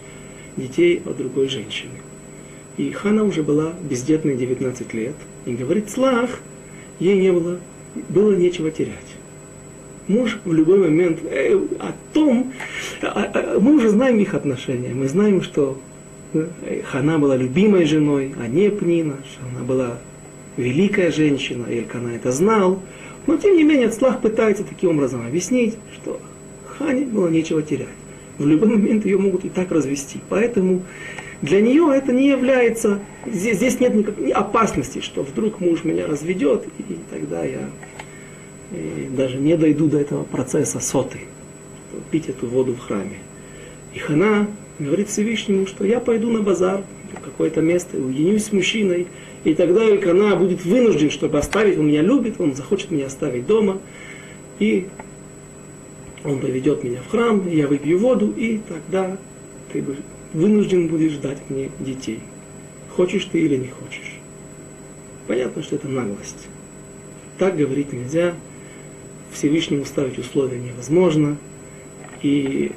[0.56, 1.92] детей от другой женщины.
[2.76, 5.14] И Хана уже была бездетной 19 лет.
[5.44, 6.40] И говорит, слах,
[7.00, 7.58] ей не было,
[8.08, 9.05] было нечего терять
[10.08, 12.52] муж в любой момент э, о том,
[13.02, 15.78] а, а, мы уже знаем их отношения, мы знаем, что
[16.32, 19.98] э, Хана была любимой женой, а не Пнина, что она была
[20.56, 22.80] великая женщина, Элькана это знал,
[23.26, 26.20] Но тем не менее Ацлах пытается таким образом объяснить, что
[26.66, 27.88] Хане было нечего терять.
[28.38, 30.20] В любой момент ее могут и так развести.
[30.28, 30.82] Поэтому
[31.42, 36.64] для нее это не является, здесь, здесь нет никакой опасности, что вдруг муж меня разведет,
[36.78, 37.68] и тогда я
[38.72, 41.20] и даже не дойду до этого процесса соты,
[42.10, 43.18] пить эту воду в храме.
[43.94, 44.48] И Хана
[44.78, 49.06] говорит Всевышнему, что я пойду на базар, в какое-то место, уединюсь с мужчиной,
[49.44, 53.78] и тогда Элькана будет вынужден, чтобы оставить, он меня любит, он захочет меня оставить дома,
[54.58, 54.88] и
[56.24, 59.16] он поведет меня в храм, я выпью воду, и тогда
[59.72, 59.84] ты
[60.32, 62.20] вынужден будешь ждать мне детей.
[62.96, 64.18] Хочешь ты или не хочешь.
[65.28, 66.48] Понятно, что это наглость.
[67.38, 68.34] Так говорить нельзя,
[69.36, 71.36] Всевышнему ставить условия невозможно.
[72.22, 72.72] И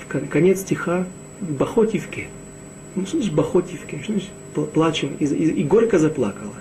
[0.00, 1.06] в конец стиха
[1.40, 2.28] Бахотивке.
[2.94, 4.00] Ну, что значит Бахотивке?
[4.72, 5.16] Плачем?
[5.18, 6.54] И, и, и горько заплакала.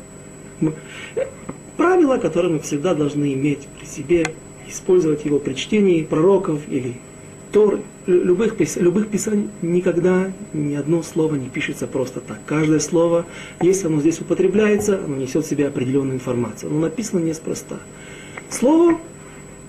[1.78, 4.26] Правило, которое мы всегда должны иметь при себе,
[4.68, 6.96] использовать его при чтении пророков или
[7.52, 12.40] Тор, любых, любых писаний никогда ни одно слово не пишется просто так.
[12.46, 13.26] Каждое слово,
[13.60, 16.72] если оно здесь употребляется, оно несет в себе определенную информацию.
[16.72, 17.80] Оно написано неспроста.
[18.52, 19.00] Слово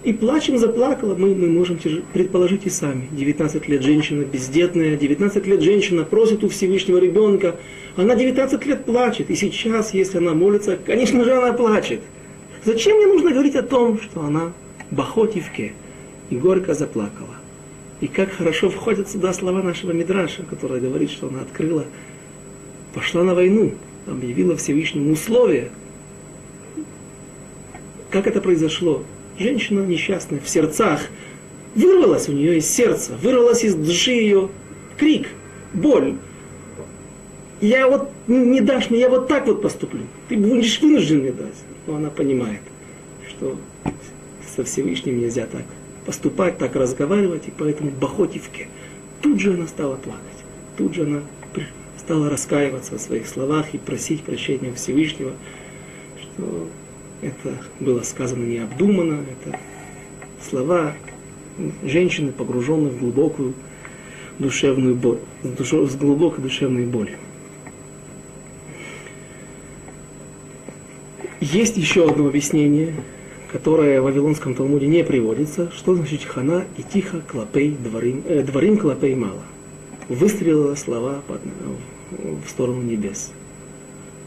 [0.03, 1.79] и плачем заплакала, мы, мы можем
[2.13, 3.09] предположить и сами.
[3.13, 7.57] 19 лет женщина бездетная, 19 лет женщина просит у Всевышнего ребенка,
[7.97, 12.01] она 19 лет плачет, и сейчас, если она молится, конечно же она плачет.
[12.65, 14.53] Зачем мне нужно говорить о том, что она
[14.91, 15.73] бахотивке
[16.31, 17.37] и горько заплакала?
[18.01, 21.85] И как хорошо входят сюда слова нашего Мидраша, который говорит, что она открыла,
[22.95, 23.75] пошла на войну,
[24.09, 25.71] объявила Всевышнему условия.
[28.13, 29.03] Как это произошло?
[29.39, 31.01] Женщина несчастная в сердцах,
[31.75, 34.51] вырвалась у нее из сердца, вырвалась из души ее
[34.99, 35.29] крик,
[35.73, 36.17] боль.
[37.63, 40.03] Я вот не дашь мне, я вот так вот поступлю.
[40.29, 41.57] Ты будешь вынужден мне дать.
[41.87, 42.61] Но она понимает,
[43.29, 43.57] что
[44.55, 45.65] со Всевышним нельзя так
[46.05, 48.69] поступать, так разговаривать, и поэтому Бахотивке
[49.23, 50.21] тут же она стала плакать.
[50.77, 51.23] Тут же она
[51.99, 55.33] стала раскаиваться в своих словах и просить прощения Всевышнего,
[56.21, 56.69] что
[57.23, 59.59] это было сказано необдуманно, это
[60.49, 60.95] слова
[61.83, 63.55] женщины, погруженной в глубокую
[64.39, 67.17] душевную боль, с глубокой душевной болью.
[71.41, 72.95] Есть еще одно объяснение,
[73.51, 78.79] которое в Вавилонском Талмуде не приводится, что значит хана и тихо клапей дворим, э, дворим
[78.79, 79.43] клапей мало.
[80.09, 81.41] Выстрелила слова под,
[82.11, 83.33] в сторону небес.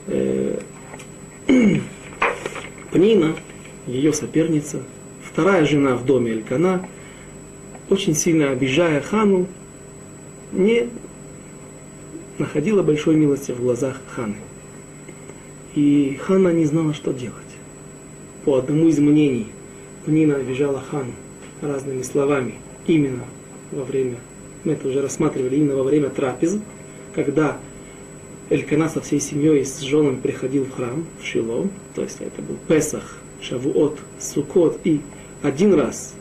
[0.07, 0.59] Э,
[2.95, 3.35] Пнина,
[3.87, 4.81] ее соперница,
[5.21, 6.87] вторая жена в доме Элькана,
[7.89, 9.47] очень сильно обижая хану,
[10.53, 10.87] не
[12.37, 14.37] находила большой милости в глазах ханы.
[15.75, 17.35] И хана не знала, что делать.
[18.45, 19.47] По одному из мнений,
[20.05, 21.11] Пнина обижала хану
[21.61, 22.53] разными словами,
[22.87, 23.25] именно
[23.73, 24.15] во время,
[24.63, 26.59] мы это уже рассматривали, именно во время трапез,
[27.13, 27.57] когда
[28.49, 32.57] Элькана со всей семьей с женами приходил в храм, в Шило, то есть это был
[32.67, 35.01] Песах, Шавуот, Сукот, и
[35.41, 36.13] один раз,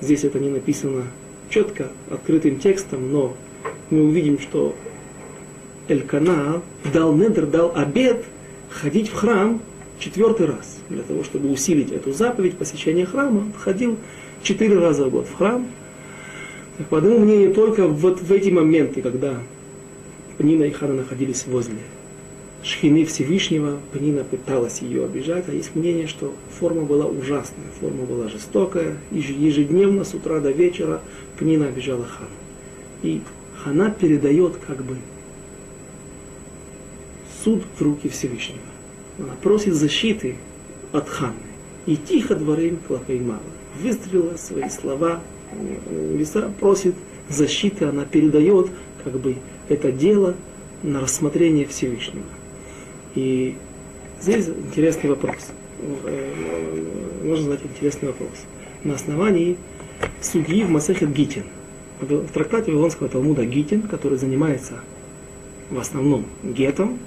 [0.00, 1.04] здесь это не написано
[1.48, 3.36] четко, открытым текстом, но
[3.90, 4.74] мы увидим, что
[5.88, 8.24] Элькана дал недр, дал обед
[8.68, 9.62] ходить в храм
[9.98, 13.96] четвертый раз, для того, чтобы усилить эту заповедь посещения храма, ходил
[14.42, 15.66] четыре раза в год в храм.
[16.76, 19.38] Так, по одному мнению, только вот в эти моменты, когда
[20.38, 21.78] Пнина и Хана находились возле
[22.62, 28.28] Шхины Всевышнего, Пнина пыталась ее обижать, а есть мнение, что форма была ужасная, форма была
[28.28, 31.00] жестокая, ежедневно с утра до вечера
[31.38, 32.30] Пнина обижала Хану.
[33.02, 33.20] И
[33.62, 34.96] Хана передает как бы
[37.44, 38.58] суд в руки Всевышнего.
[39.18, 40.34] Она просит защиты
[40.92, 41.34] от Ханы.
[41.86, 43.40] И тихо дворим клапей мало.
[43.80, 45.20] Выстрелила свои слова,
[45.88, 46.96] Виса просит
[47.28, 48.70] защиты, она передает
[49.06, 49.36] как бы
[49.68, 50.34] это дело
[50.82, 52.24] на рассмотрение Всевышнего.
[53.14, 53.56] И
[54.20, 55.52] здесь интересный вопрос.
[56.04, 58.32] Э, можно задать интересный вопрос.
[58.82, 59.58] На основании
[60.20, 61.44] судьи в Масехет Гитин,
[62.00, 64.80] в трактате Вавилонского Талмуда Гитин, который занимается
[65.70, 66.98] в основном гетом,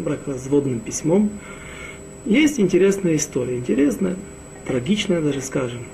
[0.00, 1.30] бракоразводным письмом,
[2.24, 3.58] есть интересная история.
[3.58, 4.16] Интересная,
[4.66, 5.84] трагичная даже, скажем.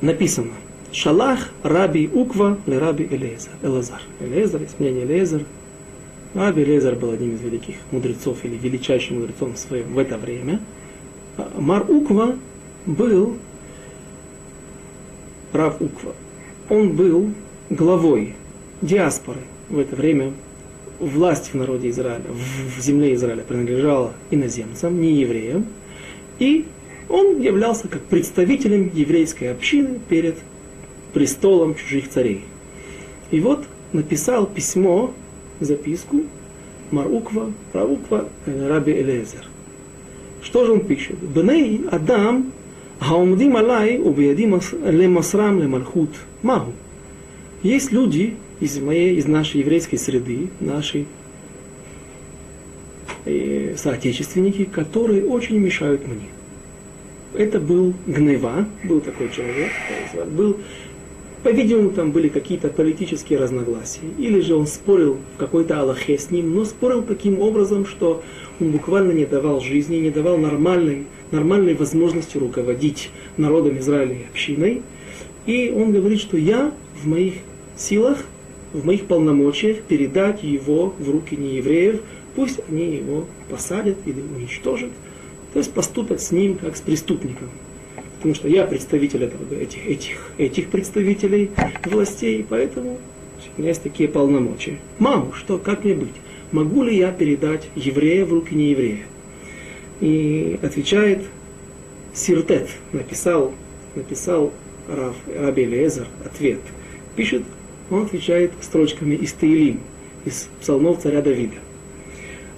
[0.00, 0.52] Написано–
[0.92, 3.52] Шалах Раби Уква ле Раби Элезар.
[3.62, 4.02] Элазар.
[4.20, 5.42] Элезар, есть мнение Элезар.
[6.34, 10.60] Раби Элезар был одним из великих мудрецов или величайшим мудрецом в, в это время.
[11.36, 12.36] А Мар Уква
[12.86, 13.36] был
[15.52, 16.14] Рав Уква.
[16.68, 17.32] Он был
[17.70, 18.34] главой
[18.82, 20.32] диаспоры в это время.
[20.98, 25.66] Власть в народе Израиля, в земле Израиля принадлежала иноземцам, не евреям.
[26.40, 26.66] И
[27.08, 30.36] он являлся как представителем еврейской общины перед
[31.12, 32.44] престолом чужих царей.
[33.30, 35.12] И вот написал письмо,
[35.60, 36.22] записку
[36.90, 39.46] Маруква, Прауква, э, Раби Элезер.
[40.42, 41.18] Что же он пишет?
[41.18, 42.52] Бней Адам
[43.00, 46.10] Хаумдим Алай Убиядим Лемасрам Лемальхут
[46.42, 46.72] Маху.
[47.62, 51.06] Есть люди из моей, из нашей еврейской среды, нашей
[53.24, 56.28] э, соотечественники, которые очень мешают мне.
[57.34, 59.70] Это был Гнева, был такой человек,
[60.30, 60.56] был
[61.48, 64.02] по-видимому, там были какие-то политические разногласия.
[64.18, 68.22] Или же он спорил в какой-то Аллахе с ним, но спорил таким образом, что
[68.60, 74.82] он буквально не давал жизни, не давал нормальной, нормальной возможности руководить народом Израиля и общиной.
[75.46, 76.70] И он говорит, что я
[77.02, 77.36] в моих
[77.78, 78.18] силах,
[78.74, 82.02] в моих полномочиях передать его в руки неевреев,
[82.36, 84.90] пусть они его посадят или уничтожат,
[85.54, 87.48] то есть поступят с ним как с преступником
[88.18, 91.50] потому что я представитель этого, этих, этих, этих представителей
[91.84, 92.98] властей, поэтому
[93.56, 94.78] у меня есть такие полномочия.
[94.98, 96.14] Маму, что, как мне быть?
[96.50, 99.04] Могу ли я передать еврея в руки нееврея?
[100.00, 101.22] И отвечает
[102.12, 103.52] Сиртет, написал,
[103.94, 104.52] написал
[104.88, 106.60] Рав, Раби Лезер ответ.
[107.14, 107.42] Пишет,
[107.90, 109.80] он отвечает строчками из Таилим,
[110.24, 111.56] из псалмов царя Давида.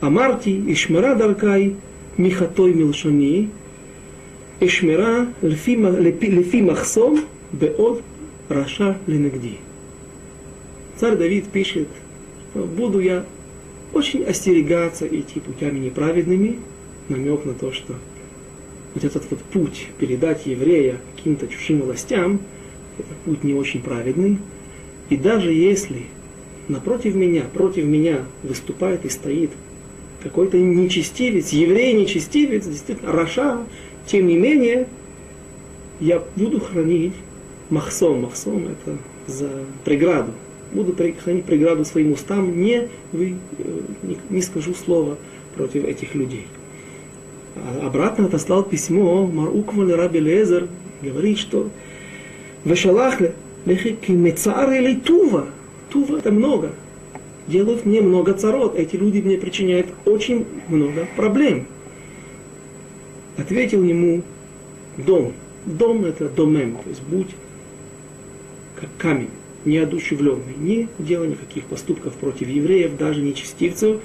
[0.01, 1.77] Амарти Ишмара Даркай
[2.17, 2.73] Михатой
[4.63, 8.03] Эшмира лефи махсом беод
[8.51, 9.57] раша ленегди.
[10.99, 11.89] Царь Давид пишет,
[12.55, 13.25] буду я
[13.95, 16.59] очень остерегаться идти путями неправедными,
[17.09, 17.95] намек на то, что
[18.95, 22.41] вот этот вот путь передать еврея каким-то чужим властям,
[22.99, 24.37] это путь не очень праведный.
[25.09, 26.03] И даже если
[26.69, 29.53] напротив меня, против меня выступает и стоит
[30.23, 33.65] какой-то нечестивец, еврей нечестивец, действительно, Раша,
[34.11, 34.89] тем не менее,
[36.01, 37.13] я буду хранить
[37.71, 38.23] махсом.
[38.23, 39.49] Махсом это за
[39.85, 40.33] преграду.
[40.73, 45.17] Буду хранить преграду своим устам, не, вы, э, не, не скажу слова
[45.55, 46.47] против этих людей.
[47.57, 50.69] А обратно отослал письмо Марукваль Раби Лезер,
[51.03, 51.71] говорит, что
[52.65, 53.35] Вешалахле,
[53.65, 55.47] лехи мецар или тува.
[55.89, 56.73] Тува это много.
[57.47, 58.77] Делают мне много царот.
[58.77, 61.67] Эти люди мне причиняют очень много проблем
[63.37, 64.23] ответил ему
[64.97, 65.33] дом.
[65.67, 67.29] Дом это домем, то есть будь
[68.77, 69.29] как камень,
[69.65, 74.01] неодушевленный, не делай никаких поступков против евреев, даже нечестивцев,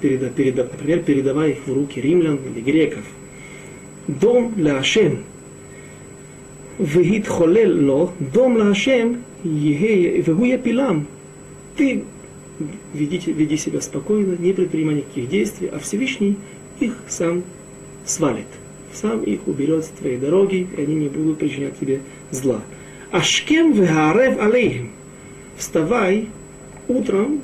[0.00, 3.04] переда, переда, например, передавая их в руки римлян или греков.
[4.08, 5.24] Дом ля Ашем,
[6.78, 11.06] вегит холел ло, дом ля Ашем, вегу пилам.
[11.76, 12.02] Ты
[12.92, 16.36] веди, веди себя спокойно, не предпринимай никаких действий, а Всевышний
[16.80, 17.44] их сам
[18.04, 18.46] свалит.
[18.92, 22.00] Сам их уберет с твоей дороги, и они не будут причинять тебе
[22.30, 22.60] зла.
[23.10, 24.90] Ашкем вегарев алейхим.
[25.56, 26.28] Вставай
[26.88, 27.42] утром,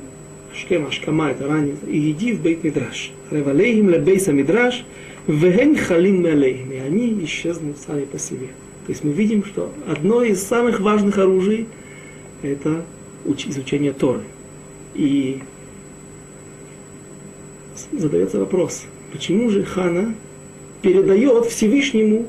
[0.51, 3.11] Ашкем, Ашкама, это ранее, и иди в Бейт Мидраш.
[3.31, 4.83] Рев алейхим лебейса Мидраш,
[5.27, 6.71] веген халин алейхим.
[6.71, 8.47] И они исчезнут сами по себе.
[8.85, 11.67] То есть мы видим, что одно из самых важных оружий–
[12.41, 12.83] это
[13.25, 14.21] изучение Торы.
[14.95, 15.41] И
[17.91, 20.15] задается вопрос, почему же Хана
[20.81, 22.27] передает Всевышнему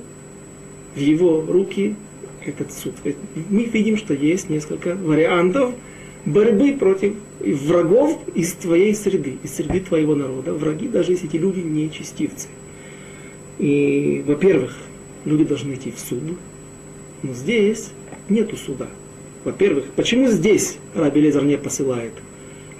[0.95, 1.95] в его руки
[2.45, 2.95] этот суд.
[3.49, 5.75] Мы видим, что есть несколько вариантов
[6.25, 10.53] борьбы против врагов из твоей среды, из среды твоего народа.
[10.53, 12.49] Враги, даже если эти люди не честивцы.
[13.59, 14.77] И, во-первых,
[15.25, 16.21] люди должны идти в суд,
[17.23, 17.91] но здесь
[18.29, 18.89] нету суда.
[19.45, 22.13] Во-первых, почему здесь Раби Лезер не посылает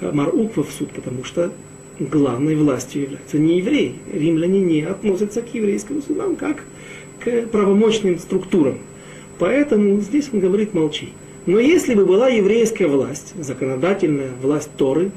[0.01, 0.91] Маруква в суд?
[0.93, 1.53] Потому что
[2.01, 3.97] главной властью является не еврей.
[4.13, 6.65] Римляне не относятся к еврейским судам как
[7.23, 8.79] к правомочным структурам.
[9.39, 11.11] Поэтому здесь он говорит молчи.
[11.47, 15.11] Но если бы была еврейская власть, законодательная власть Торы,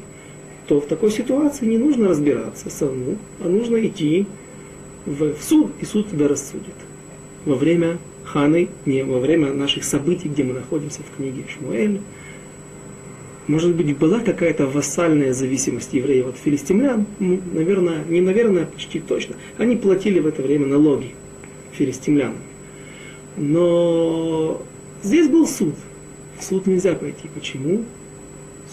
[0.68, 4.26] то в такой ситуации не нужно разбираться самому, а нужно идти
[5.06, 6.76] в суд, и суд тебя рассудит.
[7.46, 12.00] Во время Ханы, не во время наших событий, где мы находимся в книге Шмуэль,
[13.48, 17.06] может быть, была какая-то вассальная зависимость евреев от филистимлян?
[17.20, 19.36] Ну, наверное, не наверное, почти точно.
[19.58, 21.12] Они платили в это время налоги
[21.74, 22.38] филистимлянам.
[23.36, 24.62] Но
[25.02, 25.76] здесь был суд.
[26.40, 27.28] В суд нельзя пойти.
[27.34, 27.84] Почему?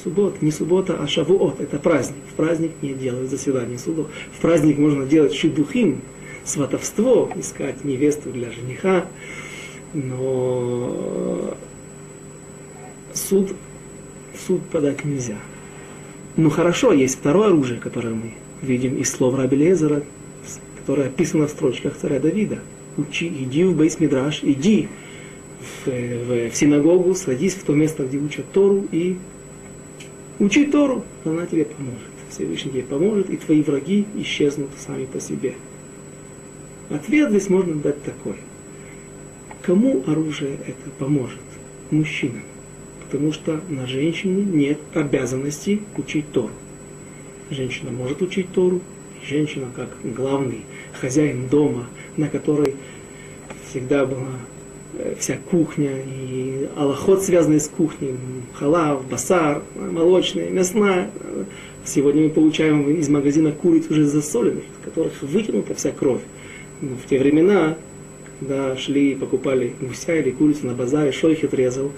[0.02, 2.22] Суббота, не суббота, а шавуот, это праздник.
[2.32, 4.06] В праздник не делают заседание судов.
[4.32, 6.00] В праздник можно делать шидухим,
[6.44, 9.06] сватовство, искать невесту для жениха.
[9.92, 11.54] Но
[13.12, 13.52] суд
[14.46, 15.36] суд подать нельзя.
[16.36, 20.02] Ну хорошо, есть второе оружие, которое мы видим из слов Раби Лезера,
[20.78, 22.60] которая описана в строчках царя Давида.
[22.96, 24.88] Учи, иди в Бейсмидраш, иди
[25.60, 29.16] в, в, в синагогу, садись в то место, где учат Тору, и
[30.38, 31.98] учи Тору, она тебе поможет.
[32.30, 35.54] Всевышний тебе поможет, и твои враги исчезнут сами по себе.
[36.88, 38.36] Ответ здесь можно дать такой.
[39.62, 41.40] Кому оружие это поможет?
[41.90, 42.42] Мужчинам.
[43.10, 46.50] Потому что на женщине нет обязанности учить Тору.
[47.50, 48.80] Женщина может учить Тору,
[49.26, 50.60] женщина как главный
[50.92, 52.76] хозяин дома, на которой
[53.68, 54.38] всегда была
[54.94, 58.14] э, вся кухня и аллоход, связанный с кухней,
[58.54, 61.10] халав, басар, молочная, мясная.
[61.84, 66.22] Сегодня мы получаем из магазина куриц уже засоленных, в которых вытянута вся кровь.
[66.80, 67.76] Но в те времена,
[68.38, 71.90] когда шли и покупали гуся или курицу на базаре, шойхет резал,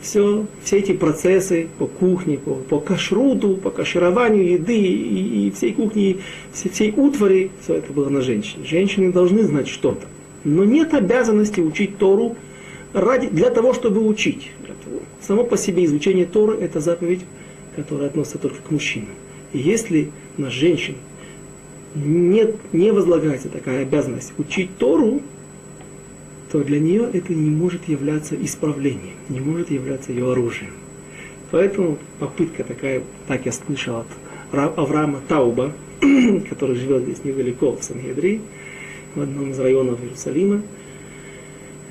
[0.00, 5.72] все, все эти процессы по кухне, по, по кашруту, по кашированию еды и, и всей
[5.72, 6.18] кухни,
[6.52, 8.64] всей, всей утвари, все это было на женщине.
[8.64, 10.06] Женщины должны знать что-то.
[10.44, 12.36] Но нет обязанности учить Тору
[12.92, 14.50] ради, для того, чтобы учить.
[15.20, 17.20] Само по себе изучение Торы– это заповедь,
[17.76, 19.10] которая относится только к мужчинам.
[19.52, 20.94] И если на женщин
[21.94, 25.22] нет, не возлагается такая обязанность учить Тору,
[26.50, 30.72] то для нее это не может являться исправлением, не может являться ее оружием.
[31.50, 34.06] Поэтому попытка такая, так я слышал от
[34.78, 35.72] Авраама Тауба,
[36.48, 38.40] который живет здесь недалеко, в Сангедрии,
[39.14, 40.62] в одном из районов Иерусалима,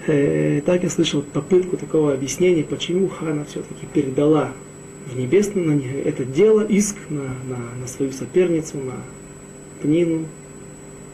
[0.07, 4.53] э, так я слышал попытку такого объяснения, почему Хана все-таки передала
[5.07, 8.95] в небесное на это дело, иск на, на, на свою соперницу, на
[9.81, 10.25] Пнину,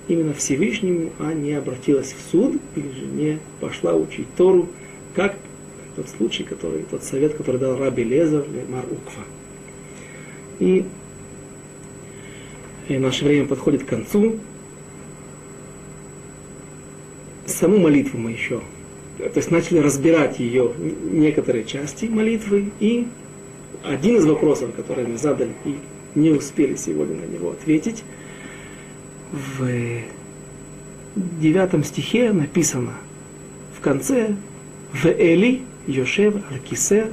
[0.07, 4.67] именно Всевышнему, а не обратилась в суд или же не пошла учить Тору,
[5.15, 5.37] как
[5.95, 9.23] тот случай, который, тот совет, который дал Раби Лезер Мар Уква.
[10.59, 10.85] И,
[12.87, 14.39] и наше время подходит к концу.
[17.45, 18.61] Саму молитву мы еще,
[19.17, 20.71] то есть начали разбирать ее
[21.11, 23.07] некоторые части молитвы, и
[23.83, 25.75] один из вопросов, которые мы задали и
[26.15, 28.03] не успели сегодня на него ответить,
[29.33, 29.67] в
[31.15, 32.93] девятом стихе написано
[33.75, 34.35] в конце
[34.93, 37.07] в Эли Йошев Аль-Кисе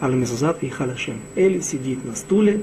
[0.61, 1.21] и Халашем.
[1.35, 2.61] Эли сидит на стуле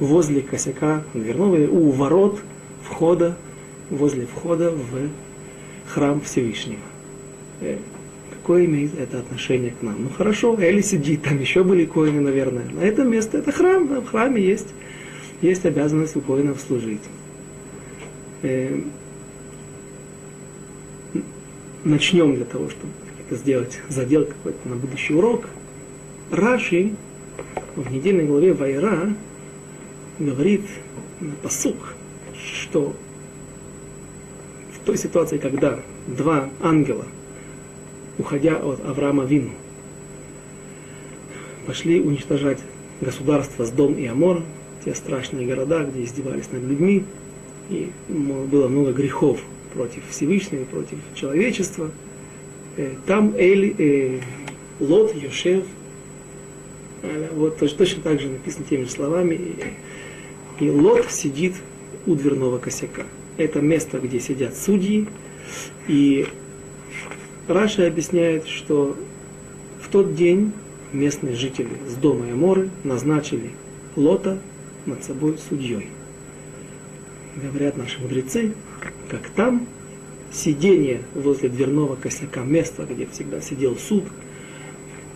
[0.00, 2.40] возле косяка дверного, у ворот
[2.82, 3.36] входа,
[3.88, 5.08] возле входа в
[5.86, 6.80] храм Всевышнего.
[7.60, 7.78] Э,
[8.32, 9.96] какое имеет это отношение к нам?
[10.02, 12.64] Ну хорошо, Эли сидит, там еще были коины, наверное.
[12.72, 14.74] На это место, это храм, в храме есть,
[15.40, 17.02] есть обязанность у коинов служить
[18.42, 18.80] э,
[21.84, 22.92] начнем для того, чтобы
[23.26, 25.48] это сделать задел какой-то на будущий урок,
[26.30, 26.92] Раши
[27.76, 29.14] в недельной главе Вайра
[30.18, 30.62] говорит
[31.20, 31.94] на посук,
[32.34, 32.94] что
[34.72, 37.04] в той ситуации, когда два ангела,
[38.18, 39.50] уходя от Авраама Вину,
[41.66, 42.58] пошли уничтожать
[43.00, 44.42] государство с Дом и Амор,
[44.84, 47.04] те страшные города, где издевались над людьми,
[47.68, 49.40] и было много грехов
[49.74, 51.90] против Всевышнего, против человечества.
[52.76, 54.20] Э, там Эли, э,
[54.80, 55.64] Лот, Йошев,
[57.32, 59.54] вот точно так же написано теми же словами.
[60.60, 61.54] И Лот сидит
[62.06, 63.04] у дверного косяка.
[63.36, 65.06] Это место, где сидят судьи.
[65.86, 66.26] И
[67.46, 68.96] Раша объясняет, что
[69.80, 70.52] в тот день
[70.92, 73.50] местные жители с дома Аморы назначили
[73.94, 74.38] Лота
[74.86, 75.88] над собой судьей
[77.38, 78.52] говорят наши мудрецы,
[79.08, 79.66] как там
[80.32, 84.04] сидение возле дверного косяка, места, где всегда сидел суд,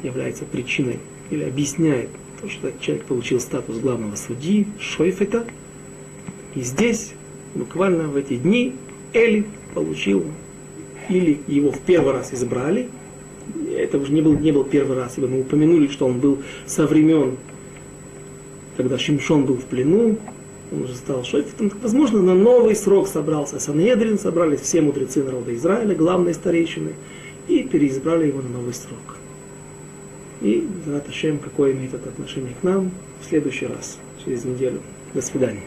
[0.02, 0.98] является причиной
[1.30, 2.08] или объясняет
[2.40, 5.46] то, что человек получил статус главного судьи, шойфета.
[6.54, 7.14] И здесь,
[7.54, 8.74] буквально в эти дни,
[9.12, 10.24] Эли получил,
[11.08, 12.88] или его в первый раз избрали,
[13.76, 16.86] это уже не был, не был первый раз, ибо мы упомянули, что он был со
[16.86, 17.36] времен,
[18.76, 20.18] когда Шимшон был в плену,
[20.72, 25.94] он уже стал шофетом, возможно, на новый срок собрался Санедрин, собрались все мудрецы народа Израиля,
[25.94, 26.94] главные старейшины,
[27.48, 29.16] и переизбрали его на новый срок.
[30.40, 34.80] И Раташем, какое имеет это отношение к нам, в следующий раз, через неделю.
[35.14, 35.62] До свидания.